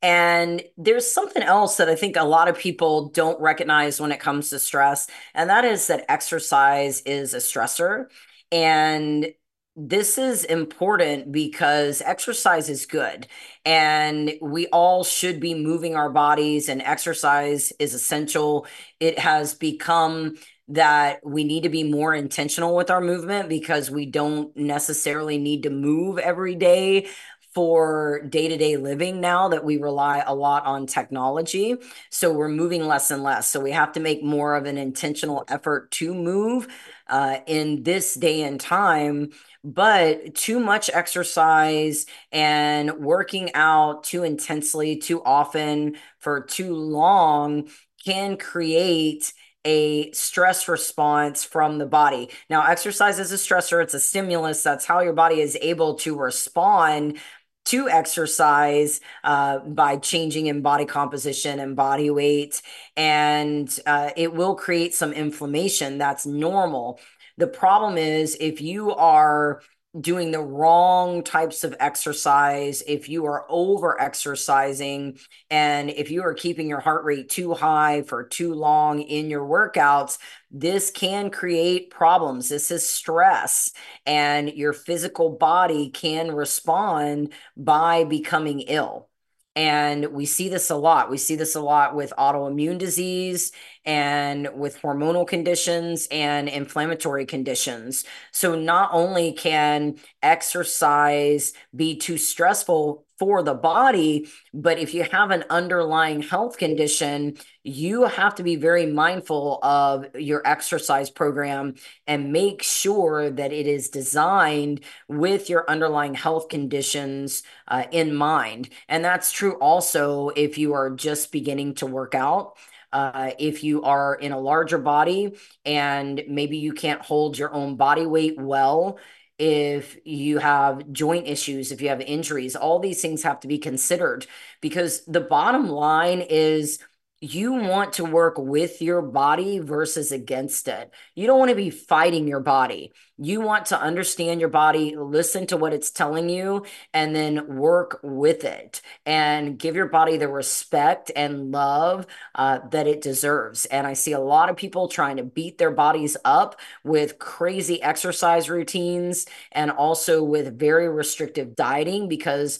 [0.03, 4.19] And there's something else that I think a lot of people don't recognize when it
[4.19, 8.05] comes to stress, and that is that exercise is a stressor.
[8.51, 9.33] And
[9.81, 13.27] this is important because exercise is good
[13.65, 18.67] and we all should be moving our bodies and exercise is essential
[18.99, 20.35] it has become
[20.67, 25.63] that we need to be more intentional with our movement because we don't necessarily need
[25.63, 27.07] to move every day
[27.55, 31.75] for day to day living now that we rely a lot on technology.
[32.11, 33.49] So we're moving less and less.
[33.49, 36.67] So we have to make more of an intentional effort to move
[37.07, 39.31] uh, in this day and time
[39.63, 47.69] but too much exercise and working out too intensely, too often, for too long
[48.05, 49.33] can create
[49.65, 52.29] a stress response from the body.
[52.49, 54.63] Now, exercise is a stressor, it's a stimulus.
[54.63, 57.19] That's how your body is able to respond
[57.65, 62.61] to exercise uh, by changing in body composition and body weight.
[62.95, 65.97] And uh, it will create some inflammation.
[65.97, 66.99] That's normal.
[67.39, 69.61] The problem is if you are
[69.99, 75.17] doing the wrong types of exercise, if you are over exercising,
[75.49, 79.45] and if you are keeping your heart rate too high for too long in your
[79.45, 80.17] workouts,
[80.51, 82.49] this can create problems.
[82.49, 83.71] This is stress,
[84.05, 89.07] and your physical body can respond by becoming ill.
[89.55, 91.09] And we see this a lot.
[91.09, 93.51] We see this a lot with autoimmune disease
[93.89, 98.05] and with hormonal conditions and inflammatory conditions.
[98.31, 104.29] So, not only can exercise be too stressful for the body.
[104.53, 110.05] But if you have an underlying health condition, you have to be very mindful of
[110.15, 111.75] your exercise program
[112.07, 114.79] and make sure that it is designed
[115.09, 118.69] with your underlying health conditions uh, in mind.
[118.87, 122.55] And that's true also if you are just beginning to work out.
[122.91, 127.75] Uh, if you are in a larger body and maybe you can't hold your own
[127.75, 128.97] body weight well,
[129.37, 133.57] if you have joint issues, if you have injuries, all these things have to be
[133.57, 134.25] considered
[134.59, 136.79] because the bottom line is
[137.21, 140.89] you want to work with your body versus against it.
[141.15, 142.93] You don't want to be fighting your body.
[143.17, 147.99] You want to understand your body, listen to what it's telling you, and then work
[148.03, 153.65] with it and give your body the respect and love uh, that it deserves.
[153.65, 157.81] And I see a lot of people trying to beat their bodies up with crazy
[157.81, 162.59] exercise routines and also with very restrictive dieting because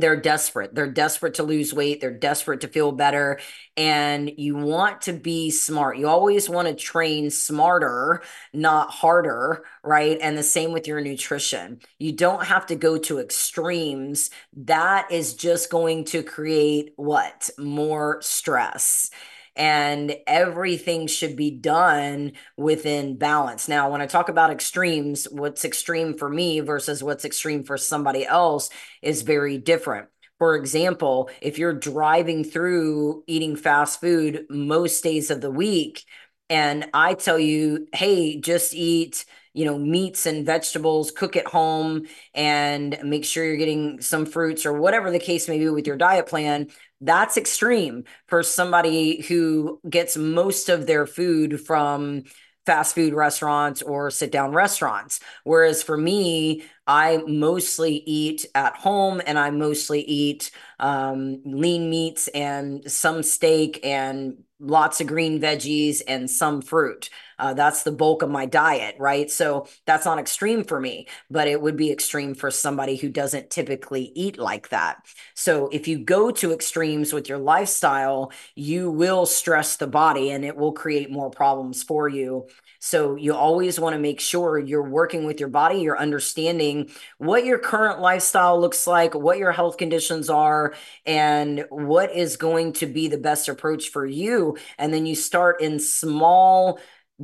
[0.00, 0.74] they're desperate.
[0.74, 2.00] They're desperate to lose weight.
[2.00, 3.40] They're desperate to feel better.
[3.76, 5.98] And you want to be smart.
[5.98, 8.22] You always want to train smarter,
[8.52, 10.18] not harder, right?
[10.20, 11.80] And the same with your nutrition.
[11.98, 14.30] You don't have to go to extremes.
[14.56, 17.50] That is just going to create what?
[17.58, 19.10] More stress
[19.58, 23.68] and everything should be done within balance.
[23.68, 28.24] Now, when I talk about extremes, what's extreme for me versus what's extreme for somebody
[28.24, 28.70] else
[29.02, 30.08] is very different.
[30.38, 36.04] For example, if you're driving through eating fast food most days of the week,
[36.48, 39.24] and I tell you, hey, just eat
[39.54, 44.66] you know meats and vegetables cook at home and make sure you're getting some fruits
[44.66, 46.68] or whatever the case may be with your diet plan
[47.00, 52.24] that's extreme for somebody who gets most of their food from
[52.68, 55.20] fast food restaurants or sit down restaurants.
[55.42, 62.28] Whereas for me, I mostly eat at home and I mostly eat um, lean meats
[62.28, 67.10] and some steak and lots of green veggies and some fruit.
[67.38, 69.30] Uh, that's the bulk of my diet, right?
[69.30, 73.50] So that's not extreme for me, but it would be extreme for somebody who doesn't
[73.50, 75.04] typically eat like that.
[75.34, 80.44] So if you go to extremes with your lifestyle, you will stress the body and
[80.44, 82.46] it will create more problems for you.
[82.78, 87.44] So you always want to make sure you're working with your body, you're understanding what
[87.44, 90.74] your current lifestyle looks like, what your health conditions are,
[91.04, 94.56] and what is going to be the best approach for you.
[94.78, 96.78] And then you start in small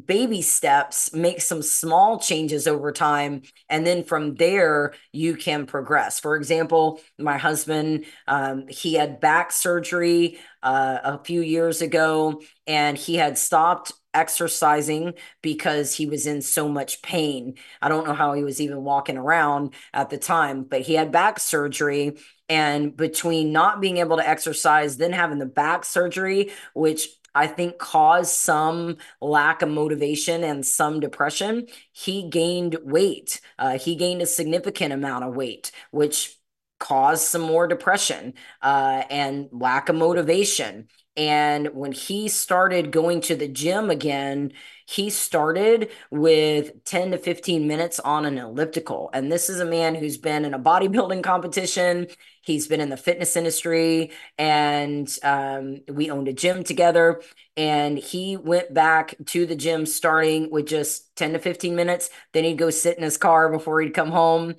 [0.07, 3.43] baby steps, make some small changes over time.
[3.69, 6.19] And then from there, you can progress.
[6.19, 12.99] For example, my husband, um, he had back surgery uh, a few years ago, and
[12.99, 17.55] he had stopped exercising because he was in so much pain.
[17.83, 21.13] I don't know how he was even walking around at the time, but he had
[21.13, 22.19] back surgery.
[22.49, 27.79] And between not being able to exercise, then having the back surgery, which I think
[27.79, 33.41] caused some lack of motivation and some depression, he gained weight.
[33.59, 36.39] Uh, he gained a significant amount of weight, which
[36.81, 40.89] caused some more depression uh, and lack of motivation.
[41.17, 44.53] And when he started going to the gym again,
[44.87, 49.11] he started with 10 to 15 minutes on an elliptical.
[49.13, 52.09] And this is a man who's been in a bodybuilding competition.
[52.43, 57.23] He's been in the fitness industry and um, we owned a gym together.
[57.57, 62.11] And he went back to the gym starting with just 10 to 15 minutes.
[62.33, 64.55] Then he'd go sit in his car before he'd come home.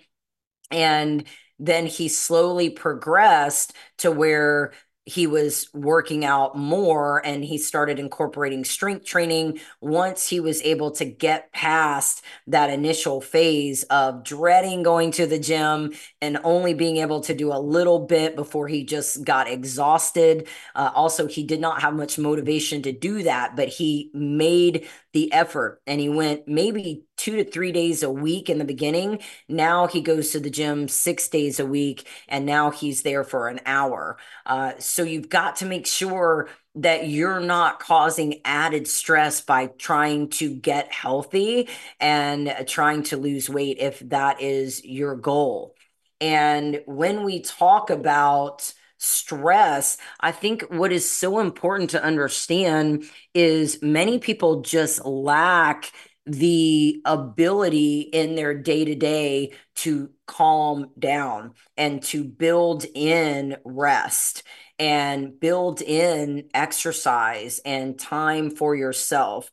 [0.71, 1.26] And
[1.59, 4.73] then he slowly progressed to where
[5.05, 10.89] he was working out more and he started incorporating strength training once he was able
[10.91, 16.97] to get past that initial phase of dreading going to the gym and only being
[16.97, 20.47] able to do a little bit before he just got exhausted.
[20.73, 25.31] Uh, also, he did not have much motivation to do that, but he made the
[25.31, 29.20] effort and he went maybe two to three days a week in the beginning.
[29.47, 33.47] Now he goes to the gym six days a week and now he's there for
[33.47, 34.18] an hour.
[34.45, 40.30] Uh, so you've got to make sure that you're not causing added stress by trying
[40.30, 45.76] to get healthy and trying to lose weight if that is your goal.
[46.20, 53.82] And when we talk about stress, I think what is so important to understand is
[53.82, 55.91] many people just lack
[56.26, 64.43] the ability in their day to day to calm down and to build in rest
[64.80, 69.49] and build in exercise and time for yourself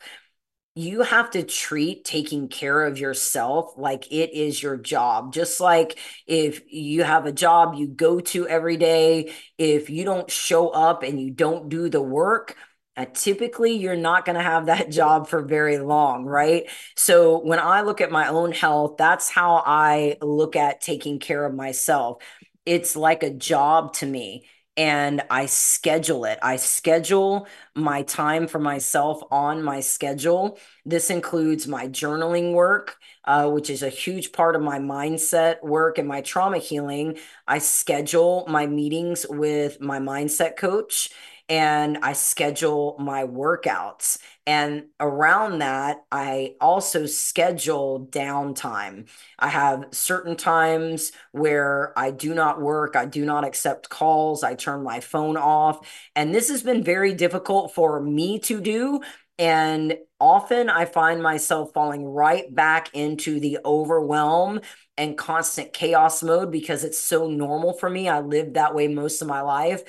[0.75, 5.35] you have to treat taking care of yourself like it is your job.
[5.35, 10.31] Just like if you have a job you go to every day, if you don't
[10.31, 12.57] show up and you don't do the work,
[12.97, 16.65] uh, typically you're not going to have that job for very long, right?
[16.97, 21.45] So when I look at my own health, that's how I look at taking care
[21.45, 22.23] of myself.
[22.67, 24.45] It's like a job to me
[24.77, 26.39] and I schedule it.
[26.43, 30.59] I schedule my time for myself on my schedule.
[30.87, 35.99] This includes my journaling work, uh, which is a huge part of my mindset work
[35.99, 37.19] and my trauma healing.
[37.47, 41.11] I schedule my meetings with my mindset coach
[41.53, 44.17] and I schedule my workouts.
[44.47, 49.07] And around that, I also schedule downtime.
[49.39, 54.55] I have certain times where I do not work, I do not accept calls, I
[54.55, 55.87] turn my phone off.
[56.17, 59.03] And this has been very difficult for me to do.
[59.39, 64.61] And often I find myself falling right back into the overwhelm
[64.97, 68.09] and constant chaos mode because it's so normal for me.
[68.09, 69.83] I lived that way most of my life.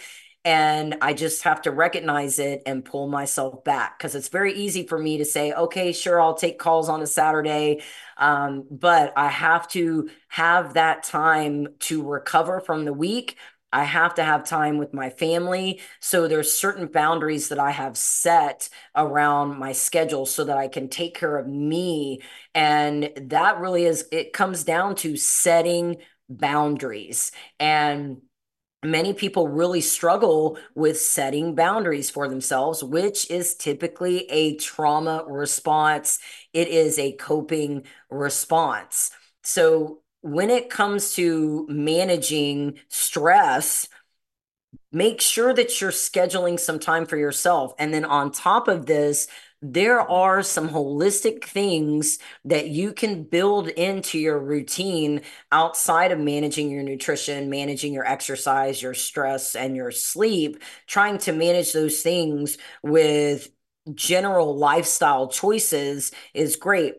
[0.45, 4.85] And I just have to recognize it and pull myself back because it's very easy
[4.85, 7.81] for me to say, okay, sure, I'll take calls on a Saturday.
[8.17, 13.37] Um, but I have to have that time to recover from the week.
[13.71, 15.81] I have to have time with my family.
[15.99, 20.89] So there's certain boundaries that I have set around my schedule so that I can
[20.89, 22.21] take care of me.
[22.53, 25.97] And that really is, it comes down to setting
[26.29, 27.31] boundaries.
[27.59, 28.21] And
[28.83, 36.19] many people really struggle with setting boundaries for themselves, which is typically a trauma response.
[36.53, 39.11] It is a coping response.
[39.43, 43.89] So, when it comes to managing stress,
[44.91, 47.73] make sure that you're scheduling some time for yourself.
[47.79, 49.27] And then on top of this,
[49.65, 55.21] there are some holistic things that you can build into your routine
[55.53, 61.31] outside of managing your nutrition, managing your exercise, your stress, and your sleep, trying to
[61.31, 63.49] manage those things with
[63.95, 66.95] general lifestyle choices is great.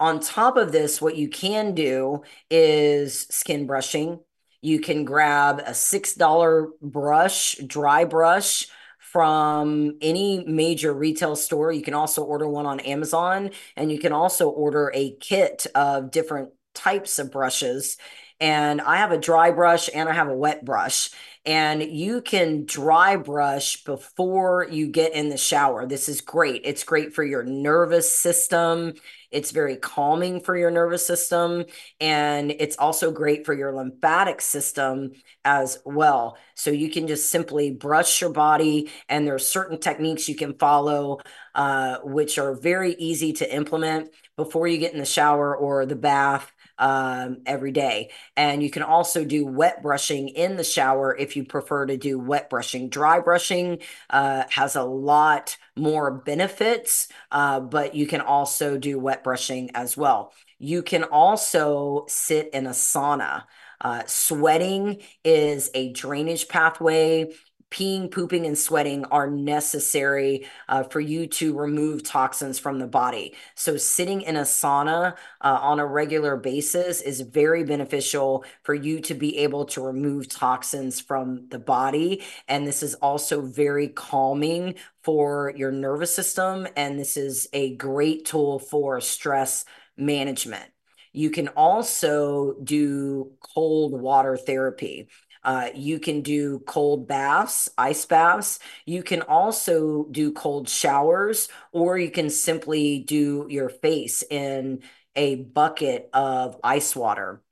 [0.00, 4.20] On top of this, what you can do is skin brushing.
[4.62, 8.68] You can grab a $6 brush, dry brush
[9.12, 11.72] from any major retail store.
[11.72, 16.10] You can also order one on Amazon, and you can also order a kit of
[16.10, 17.96] different types of brushes.
[18.40, 21.10] And I have a dry brush and I have a wet brush.
[21.46, 25.86] And you can dry brush before you get in the shower.
[25.86, 26.62] This is great.
[26.64, 28.94] It's great for your nervous system.
[29.30, 31.64] It's very calming for your nervous system.
[32.00, 35.12] And it's also great for your lymphatic system
[35.44, 36.36] as well.
[36.54, 40.54] So you can just simply brush your body, and there are certain techniques you can
[40.54, 41.20] follow,
[41.54, 45.96] uh, which are very easy to implement before you get in the shower or the
[45.96, 48.10] bath um, every day.
[48.36, 52.18] And you can also do wet brushing in the shower if you prefer to do
[52.18, 52.88] wet brushing.
[52.88, 53.78] Dry brushing
[54.10, 59.96] uh, has a lot more benefits, uh, but you can also do wet brushing as
[59.96, 60.32] well.
[60.58, 63.44] You can also sit in a sauna.
[63.78, 67.30] Uh, sweating is a drainage pathway
[67.70, 73.34] peeing, pooping, and sweating are necessary uh, for you to remove toxins from the body.
[73.54, 79.00] So, sitting in a sauna uh, on a regular basis is very beneficial for you
[79.00, 82.22] to be able to remove toxins from the body.
[82.48, 86.66] And this is also very calming for your nervous system.
[86.76, 89.64] And this is a great tool for stress
[89.96, 90.64] management.
[91.12, 95.08] You can also do cold water therapy.
[95.42, 98.58] Uh, you can do cold baths, ice baths.
[98.84, 104.82] You can also do cold showers, or you can simply do your face in
[105.14, 107.42] a bucket of ice water.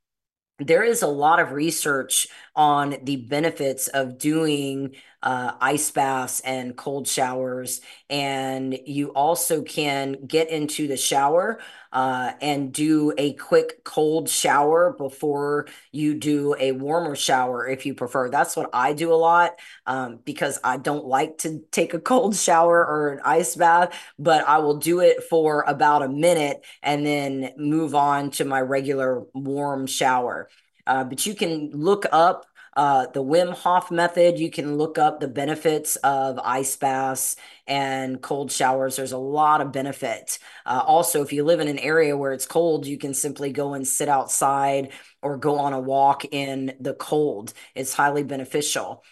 [0.59, 6.75] There is a lot of research on the benefits of doing uh, ice baths and
[6.77, 7.81] cold showers.
[8.09, 11.59] And you also can get into the shower
[11.91, 17.93] uh, and do a quick cold shower before you do a warmer shower if you
[17.93, 18.29] prefer.
[18.29, 22.35] That's what I do a lot um, because I don't like to take a cold
[22.37, 27.05] shower or an ice bath, but I will do it for about a minute and
[27.05, 30.49] then move on to my regular warm shower.
[30.87, 34.37] Uh, but you can look up uh, the Wim Hof method.
[34.37, 38.95] You can look up the benefits of ice baths and cold showers.
[38.95, 40.39] There's a lot of benefit.
[40.65, 43.73] Uh, also, if you live in an area where it's cold, you can simply go
[43.73, 47.53] and sit outside or go on a walk in the cold.
[47.75, 49.03] It's highly beneficial.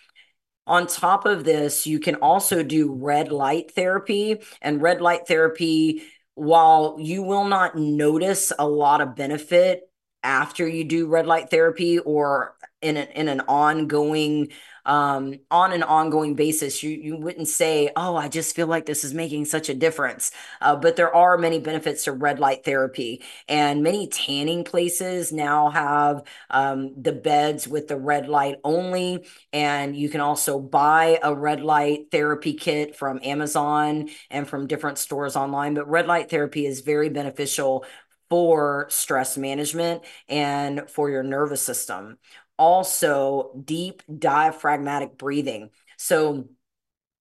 [0.68, 4.42] On top of this, you can also do red light therapy.
[4.62, 6.04] And red light therapy,
[6.36, 9.90] while you will not notice a lot of benefit
[10.24, 14.50] after you do red light therapy or in, a, in an ongoing
[14.86, 19.06] um, on an ongoing basis, you you wouldn't say, "Oh, I just feel like this
[19.06, 23.24] is making such a difference." Uh, but there are many benefits to red light therapy,
[23.48, 29.96] and many tanning places now have um, the beds with the red light only, and
[29.96, 35.36] you can also buy a red light therapy kit from Amazon and from different stores
[35.38, 35.76] online.
[35.76, 37.86] But red light therapy is very beneficial
[38.34, 42.18] for stress management and for your nervous system
[42.58, 45.70] also deep diaphragmatic breathing.
[45.98, 46.50] So,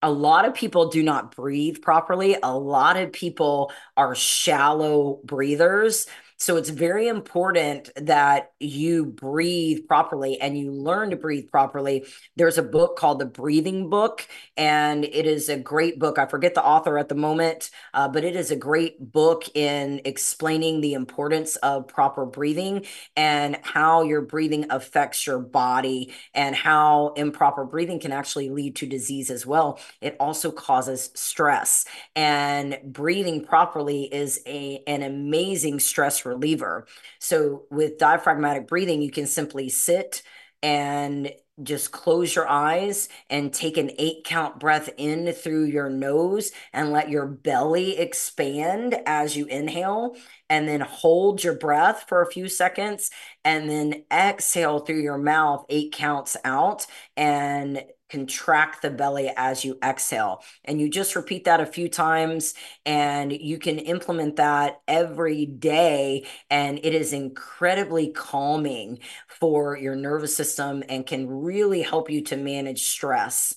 [0.00, 2.38] a lot of people do not breathe properly.
[2.42, 6.06] A lot of people are shallow breathers.
[6.43, 12.05] So it's very important that you breathe properly and you learn to breathe properly.
[12.34, 14.26] There's a book called The Breathing Book,
[14.57, 16.18] and it is a great book.
[16.18, 20.01] I forget the author at the moment, uh, but it is a great book in
[20.05, 22.86] explaining the importance of proper breathing
[23.16, 28.86] and how your breathing affects your body and how improper breathing can actually lead to
[28.86, 29.78] disease as well.
[30.01, 31.84] It also causes stress,
[32.16, 36.86] and breathing properly is a, an amazing stress reliever.
[37.18, 40.22] So with diaphragmatic breathing, you can simply sit
[40.62, 46.50] and just close your eyes and take an eight count breath in through your nose
[46.72, 50.16] and let your belly expand as you inhale
[50.48, 53.10] and then hold your breath for a few seconds
[53.44, 59.78] and then exhale through your mouth eight counts out and contract the belly as you
[59.82, 60.44] exhale.
[60.64, 62.54] And you just repeat that a few times
[62.86, 66.26] and you can implement that every day.
[66.50, 72.36] And it is incredibly calming for your nervous system and can really help you to
[72.36, 73.54] manage stress.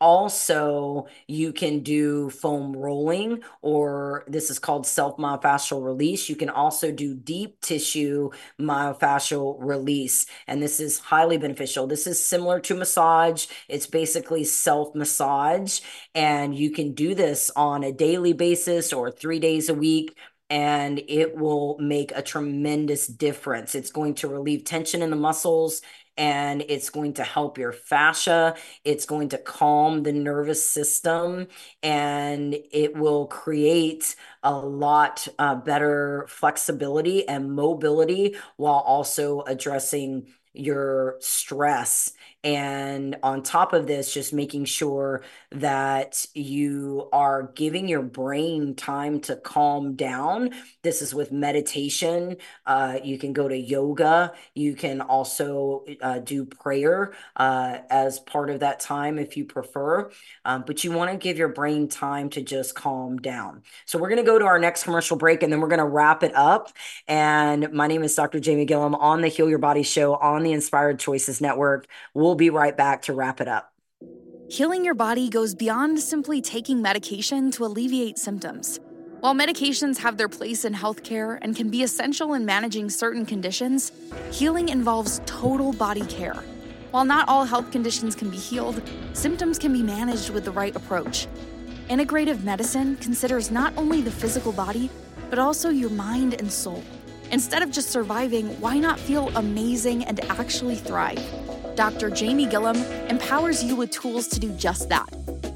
[0.00, 6.28] Also, you can do foam rolling, or this is called self myofascial release.
[6.28, 8.30] You can also do deep tissue
[8.60, 11.86] myofascial release, and this is highly beneficial.
[11.86, 15.80] This is similar to massage, it's basically self massage,
[16.14, 20.16] and you can do this on a daily basis or three days a week
[20.48, 23.74] and it will make a tremendous difference.
[23.74, 25.82] It's going to relieve tension in the muscles
[26.16, 28.54] and it's going to help your fascia.
[28.84, 31.48] It's going to calm the nervous system
[31.82, 41.16] and it will create a lot uh, better flexibility and mobility while also addressing your
[41.20, 42.12] stress
[42.44, 49.20] and on top of this, just making sure that you are giving your brain time
[49.22, 50.50] to calm down.
[50.82, 52.36] This is with meditation.
[52.64, 54.32] Uh, you can go to yoga.
[54.54, 60.10] You can also uh, do prayer uh, as part of that time if you prefer.
[60.44, 63.62] Um, but you want to give your brain time to just calm down.
[63.86, 65.84] So we're going to go to our next commercial break and then we're going to
[65.84, 66.72] wrap it up.
[67.08, 68.40] And my name is Dr.
[68.40, 71.86] Jamie Gilliam on the Heal Your Body Show on the Inspired Choices Network.
[72.14, 73.72] We'll be right back to wrap it up.
[74.48, 78.80] Healing your body goes beyond simply taking medication to alleviate symptoms.
[79.20, 83.90] While medications have their place in healthcare and can be essential in managing certain conditions,
[84.30, 86.44] healing involves total body care.
[86.90, 88.82] While not all health conditions can be healed,
[89.14, 91.26] symptoms can be managed with the right approach.
[91.88, 94.90] Integrative medicine considers not only the physical body,
[95.28, 96.84] but also your mind and soul.
[97.32, 101.22] Instead of just surviving, why not feel amazing and actually thrive?
[101.74, 102.08] Dr.
[102.10, 102.76] Jamie Gilliam
[103.08, 105.06] empowers you with tools to do just that.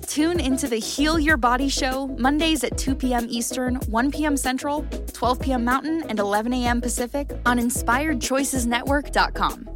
[0.06, 3.26] Tune into the Heal Your Body Show Mondays at 2 p.m.
[3.30, 4.36] Eastern, 1 p.m.
[4.36, 5.64] Central, 12 p.m.
[5.64, 6.80] Mountain, and 11 a.m.
[6.80, 9.68] Pacific on InspiredChoicesNetwork.com.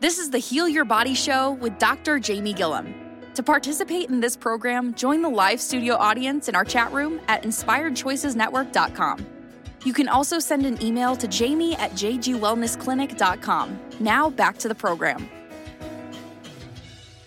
[0.00, 2.18] This is the Heal Your Body Show with Dr.
[2.18, 2.92] Jamie Gilliam.
[3.34, 7.44] To participate in this program, join the live studio audience in our chat room at
[7.44, 9.39] InspiredChoicesNetwork.com.
[9.84, 13.80] You can also send an email to jamie at jgwellnessclinic.com.
[14.00, 15.39] Now back to the program.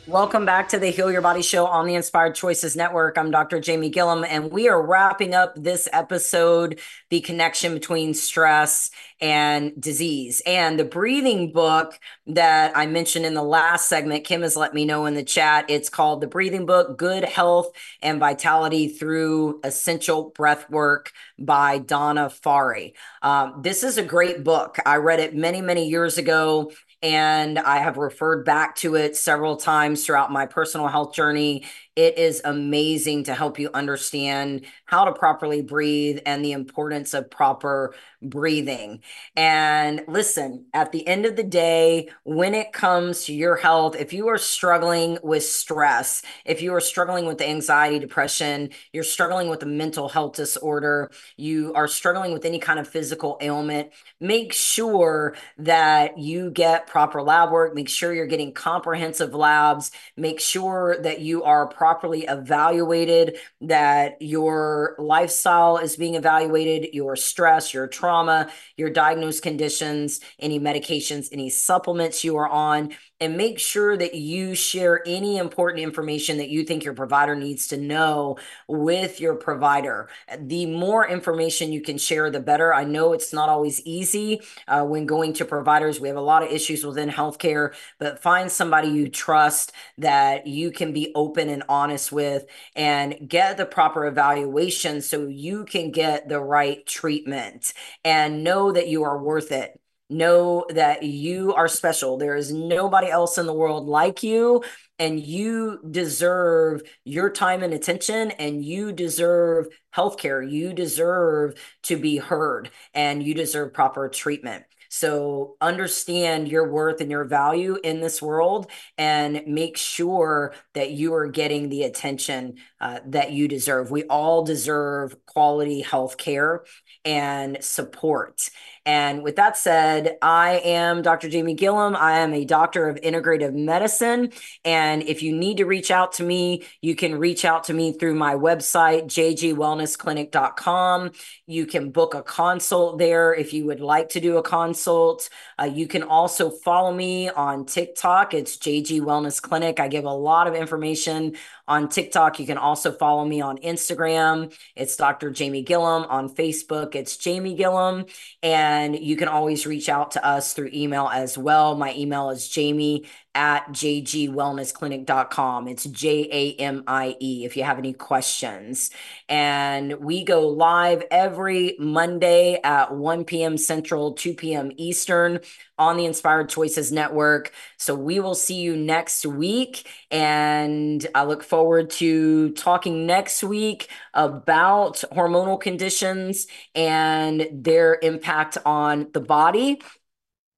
[0.07, 3.17] Welcome back to the Heal Your Body Show on the Inspired Choices Network.
[3.17, 3.61] I'm Dr.
[3.61, 8.91] Jamie Gilliam, and we are wrapping up this episode the connection between stress
[9.21, 10.41] and disease.
[10.45, 11.97] And the breathing book
[12.27, 15.69] that I mentioned in the last segment, Kim has let me know in the chat.
[15.69, 22.25] It's called The Breathing Book Good Health and Vitality Through Essential Breath Work by Donna
[22.25, 22.91] Farhi.
[23.21, 24.75] Um, this is a great book.
[24.85, 26.73] I read it many, many years ago
[27.03, 31.65] and I have referred back to it several times throughout my personal health journey.
[31.95, 37.29] It is amazing to help you understand how to properly breathe and the importance of
[37.29, 39.01] proper breathing.
[39.35, 44.11] And listen, at the end of the day, when it comes to your health, if
[44.11, 49.61] you are struggling with stress, if you are struggling with anxiety, depression, you're struggling with
[49.61, 55.35] a mental health disorder, you are struggling with any kind of physical ailment, make sure
[55.57, 61.19] that you get proper lab work, make sure you're getting comprehensive labs, make sure that
[61.21, 68.89] you are properly evaluated, that your lifestyle is being evaluated, your stress, your trauma, your
[68.89, 75.01] diagnosed conditions, any medications, any supplements you are on, and make sure that you share
[75.05, 78.37] any important information that you think your provider needs to know
[78.67, 80.09] with your provider.
[80.37, 82.73] The more information you can share, the better.
[82.73, 85.99] I know it's not always easy uh, when going to providers.
[85.99, 90.71] We have a lot of issues within healthcare, but find somebody you trust that you
[90.71, 92.45] can be open and honest with
[92.75, 98.87] and get the proper evaluation so you can get the right treatment and know that
[98.87, 99.79] you are worth it
[100.13, 102.17] know that you are special.
[102.17, 104.63] There is nobody else in the world like you,
[104.99, 110.49] and you deserve your time and attention, and you deserve healthcare.
[110.49, 114.63] You deserve to be heard, and you deserve proper treatment.
[114.95, 121.15] So understand your worth and your value in this world and make sure that you
[121.15, 123.89] are getting the attention uh, that you deserve.
[123.89, 126.63] We all deserve quality health care
[127.03, 128.47] and support.
[128.85, 131.29] And with that said, I am Dr.
[131.29, 131.95] Jamie Gilliam.
[131.95, 134.33] I am a doctor of integrative medicine.
[134.65, 137.93] And if you need to reach out to me, you can reach out to me
[137.93, 141.11] through my website, jgwellnessclinic.com.
[141.47, 145.29] You can book a consult there if you would like to do a consult.
[145.57, 148.33] Uh, you can also follow me on TikTok.
[148.33, 149.79] It's JG Wellness Clinic.
[149.79, 152.39] I give a lot of information on TikTok.
[152.39, 154.53] You can also follow me on Instagram.
[154.75, 155.31] It's Dr.
[155.31, 156.03] Jamie Gilliam.
[156.09, 158.05] On Facebook, it's Jamie Gilliam.
[158.41, 161.75] And you can always reach out to us through email as well.
[161.75, 163.05] My email is jamie
[163.35, 165.67] at jgwellnessclinic.com.
[165.67, 168.91] It's J A M I E if you have any questions.
[169.27, 173.57] And we go live every Monday at 1 p.m.
[173.57, 174.71] Central, 2 p.m.
[174.77, 175.39] Eastern
[175.77, 177.51] on the Inspired Choices Network.
[177.77, 179.89] So we will see you next week.
[180.11, 189.07] And I look forward to talking next week about hormonal conditions and their impact on
[189.13, 189.79] the body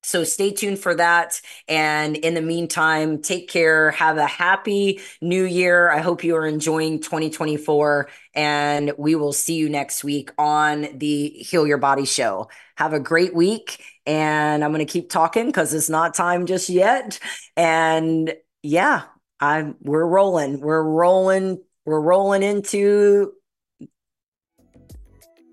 [0.06, 1.42] so stay tuned for that.
[1.68, 3.90] And in the meantime, take care.
[3.92, 5.92] Have a happy new year.
[5.92, 8.08] I hope you are enjoying 2024.
[8.36, 12.50] And we will see you next week on the Heal Your Body show.
[12.76, 13.84] Have a great week.
[14.06, 17.18] And I'm going to keep talking because it's not time just yet.
[17.58, 18.32] And
[18.62, 19.04] yeah,
[19.40, 20.60] I'm we're rolling.
[20.60, 21.64] We're rolling.
[21.84, 23.34] We're rolling into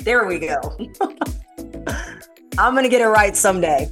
[0.00, 0.60] there we go.
[2.58, 3.90] I'm going to get it right someday.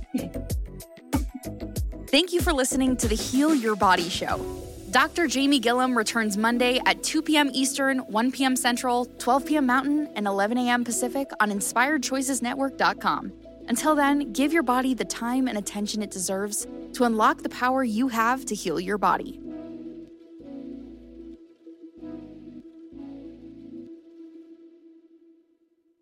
[2.08, 4.44] Thank you for listening to the Heal Your Body Show.
[4.90, 5.28] Dr.
[5.28, 7.50] Jamie Gilliam returns Monday at 2 p.m.
[7.54, 8.56] Eastern, 1 p.m.
[8.56, 9.66] Central, 12 p.m.
[9.66, 10.84] Mountain, and 11 a.m.
[10.84, 13.32] Pacific on InspiredChoicesNetwork.com.
[13.68, 17.84] Until then, give your body the time and attention it deserves to unlock the power
[17.84, 19.39] you have to heal your body.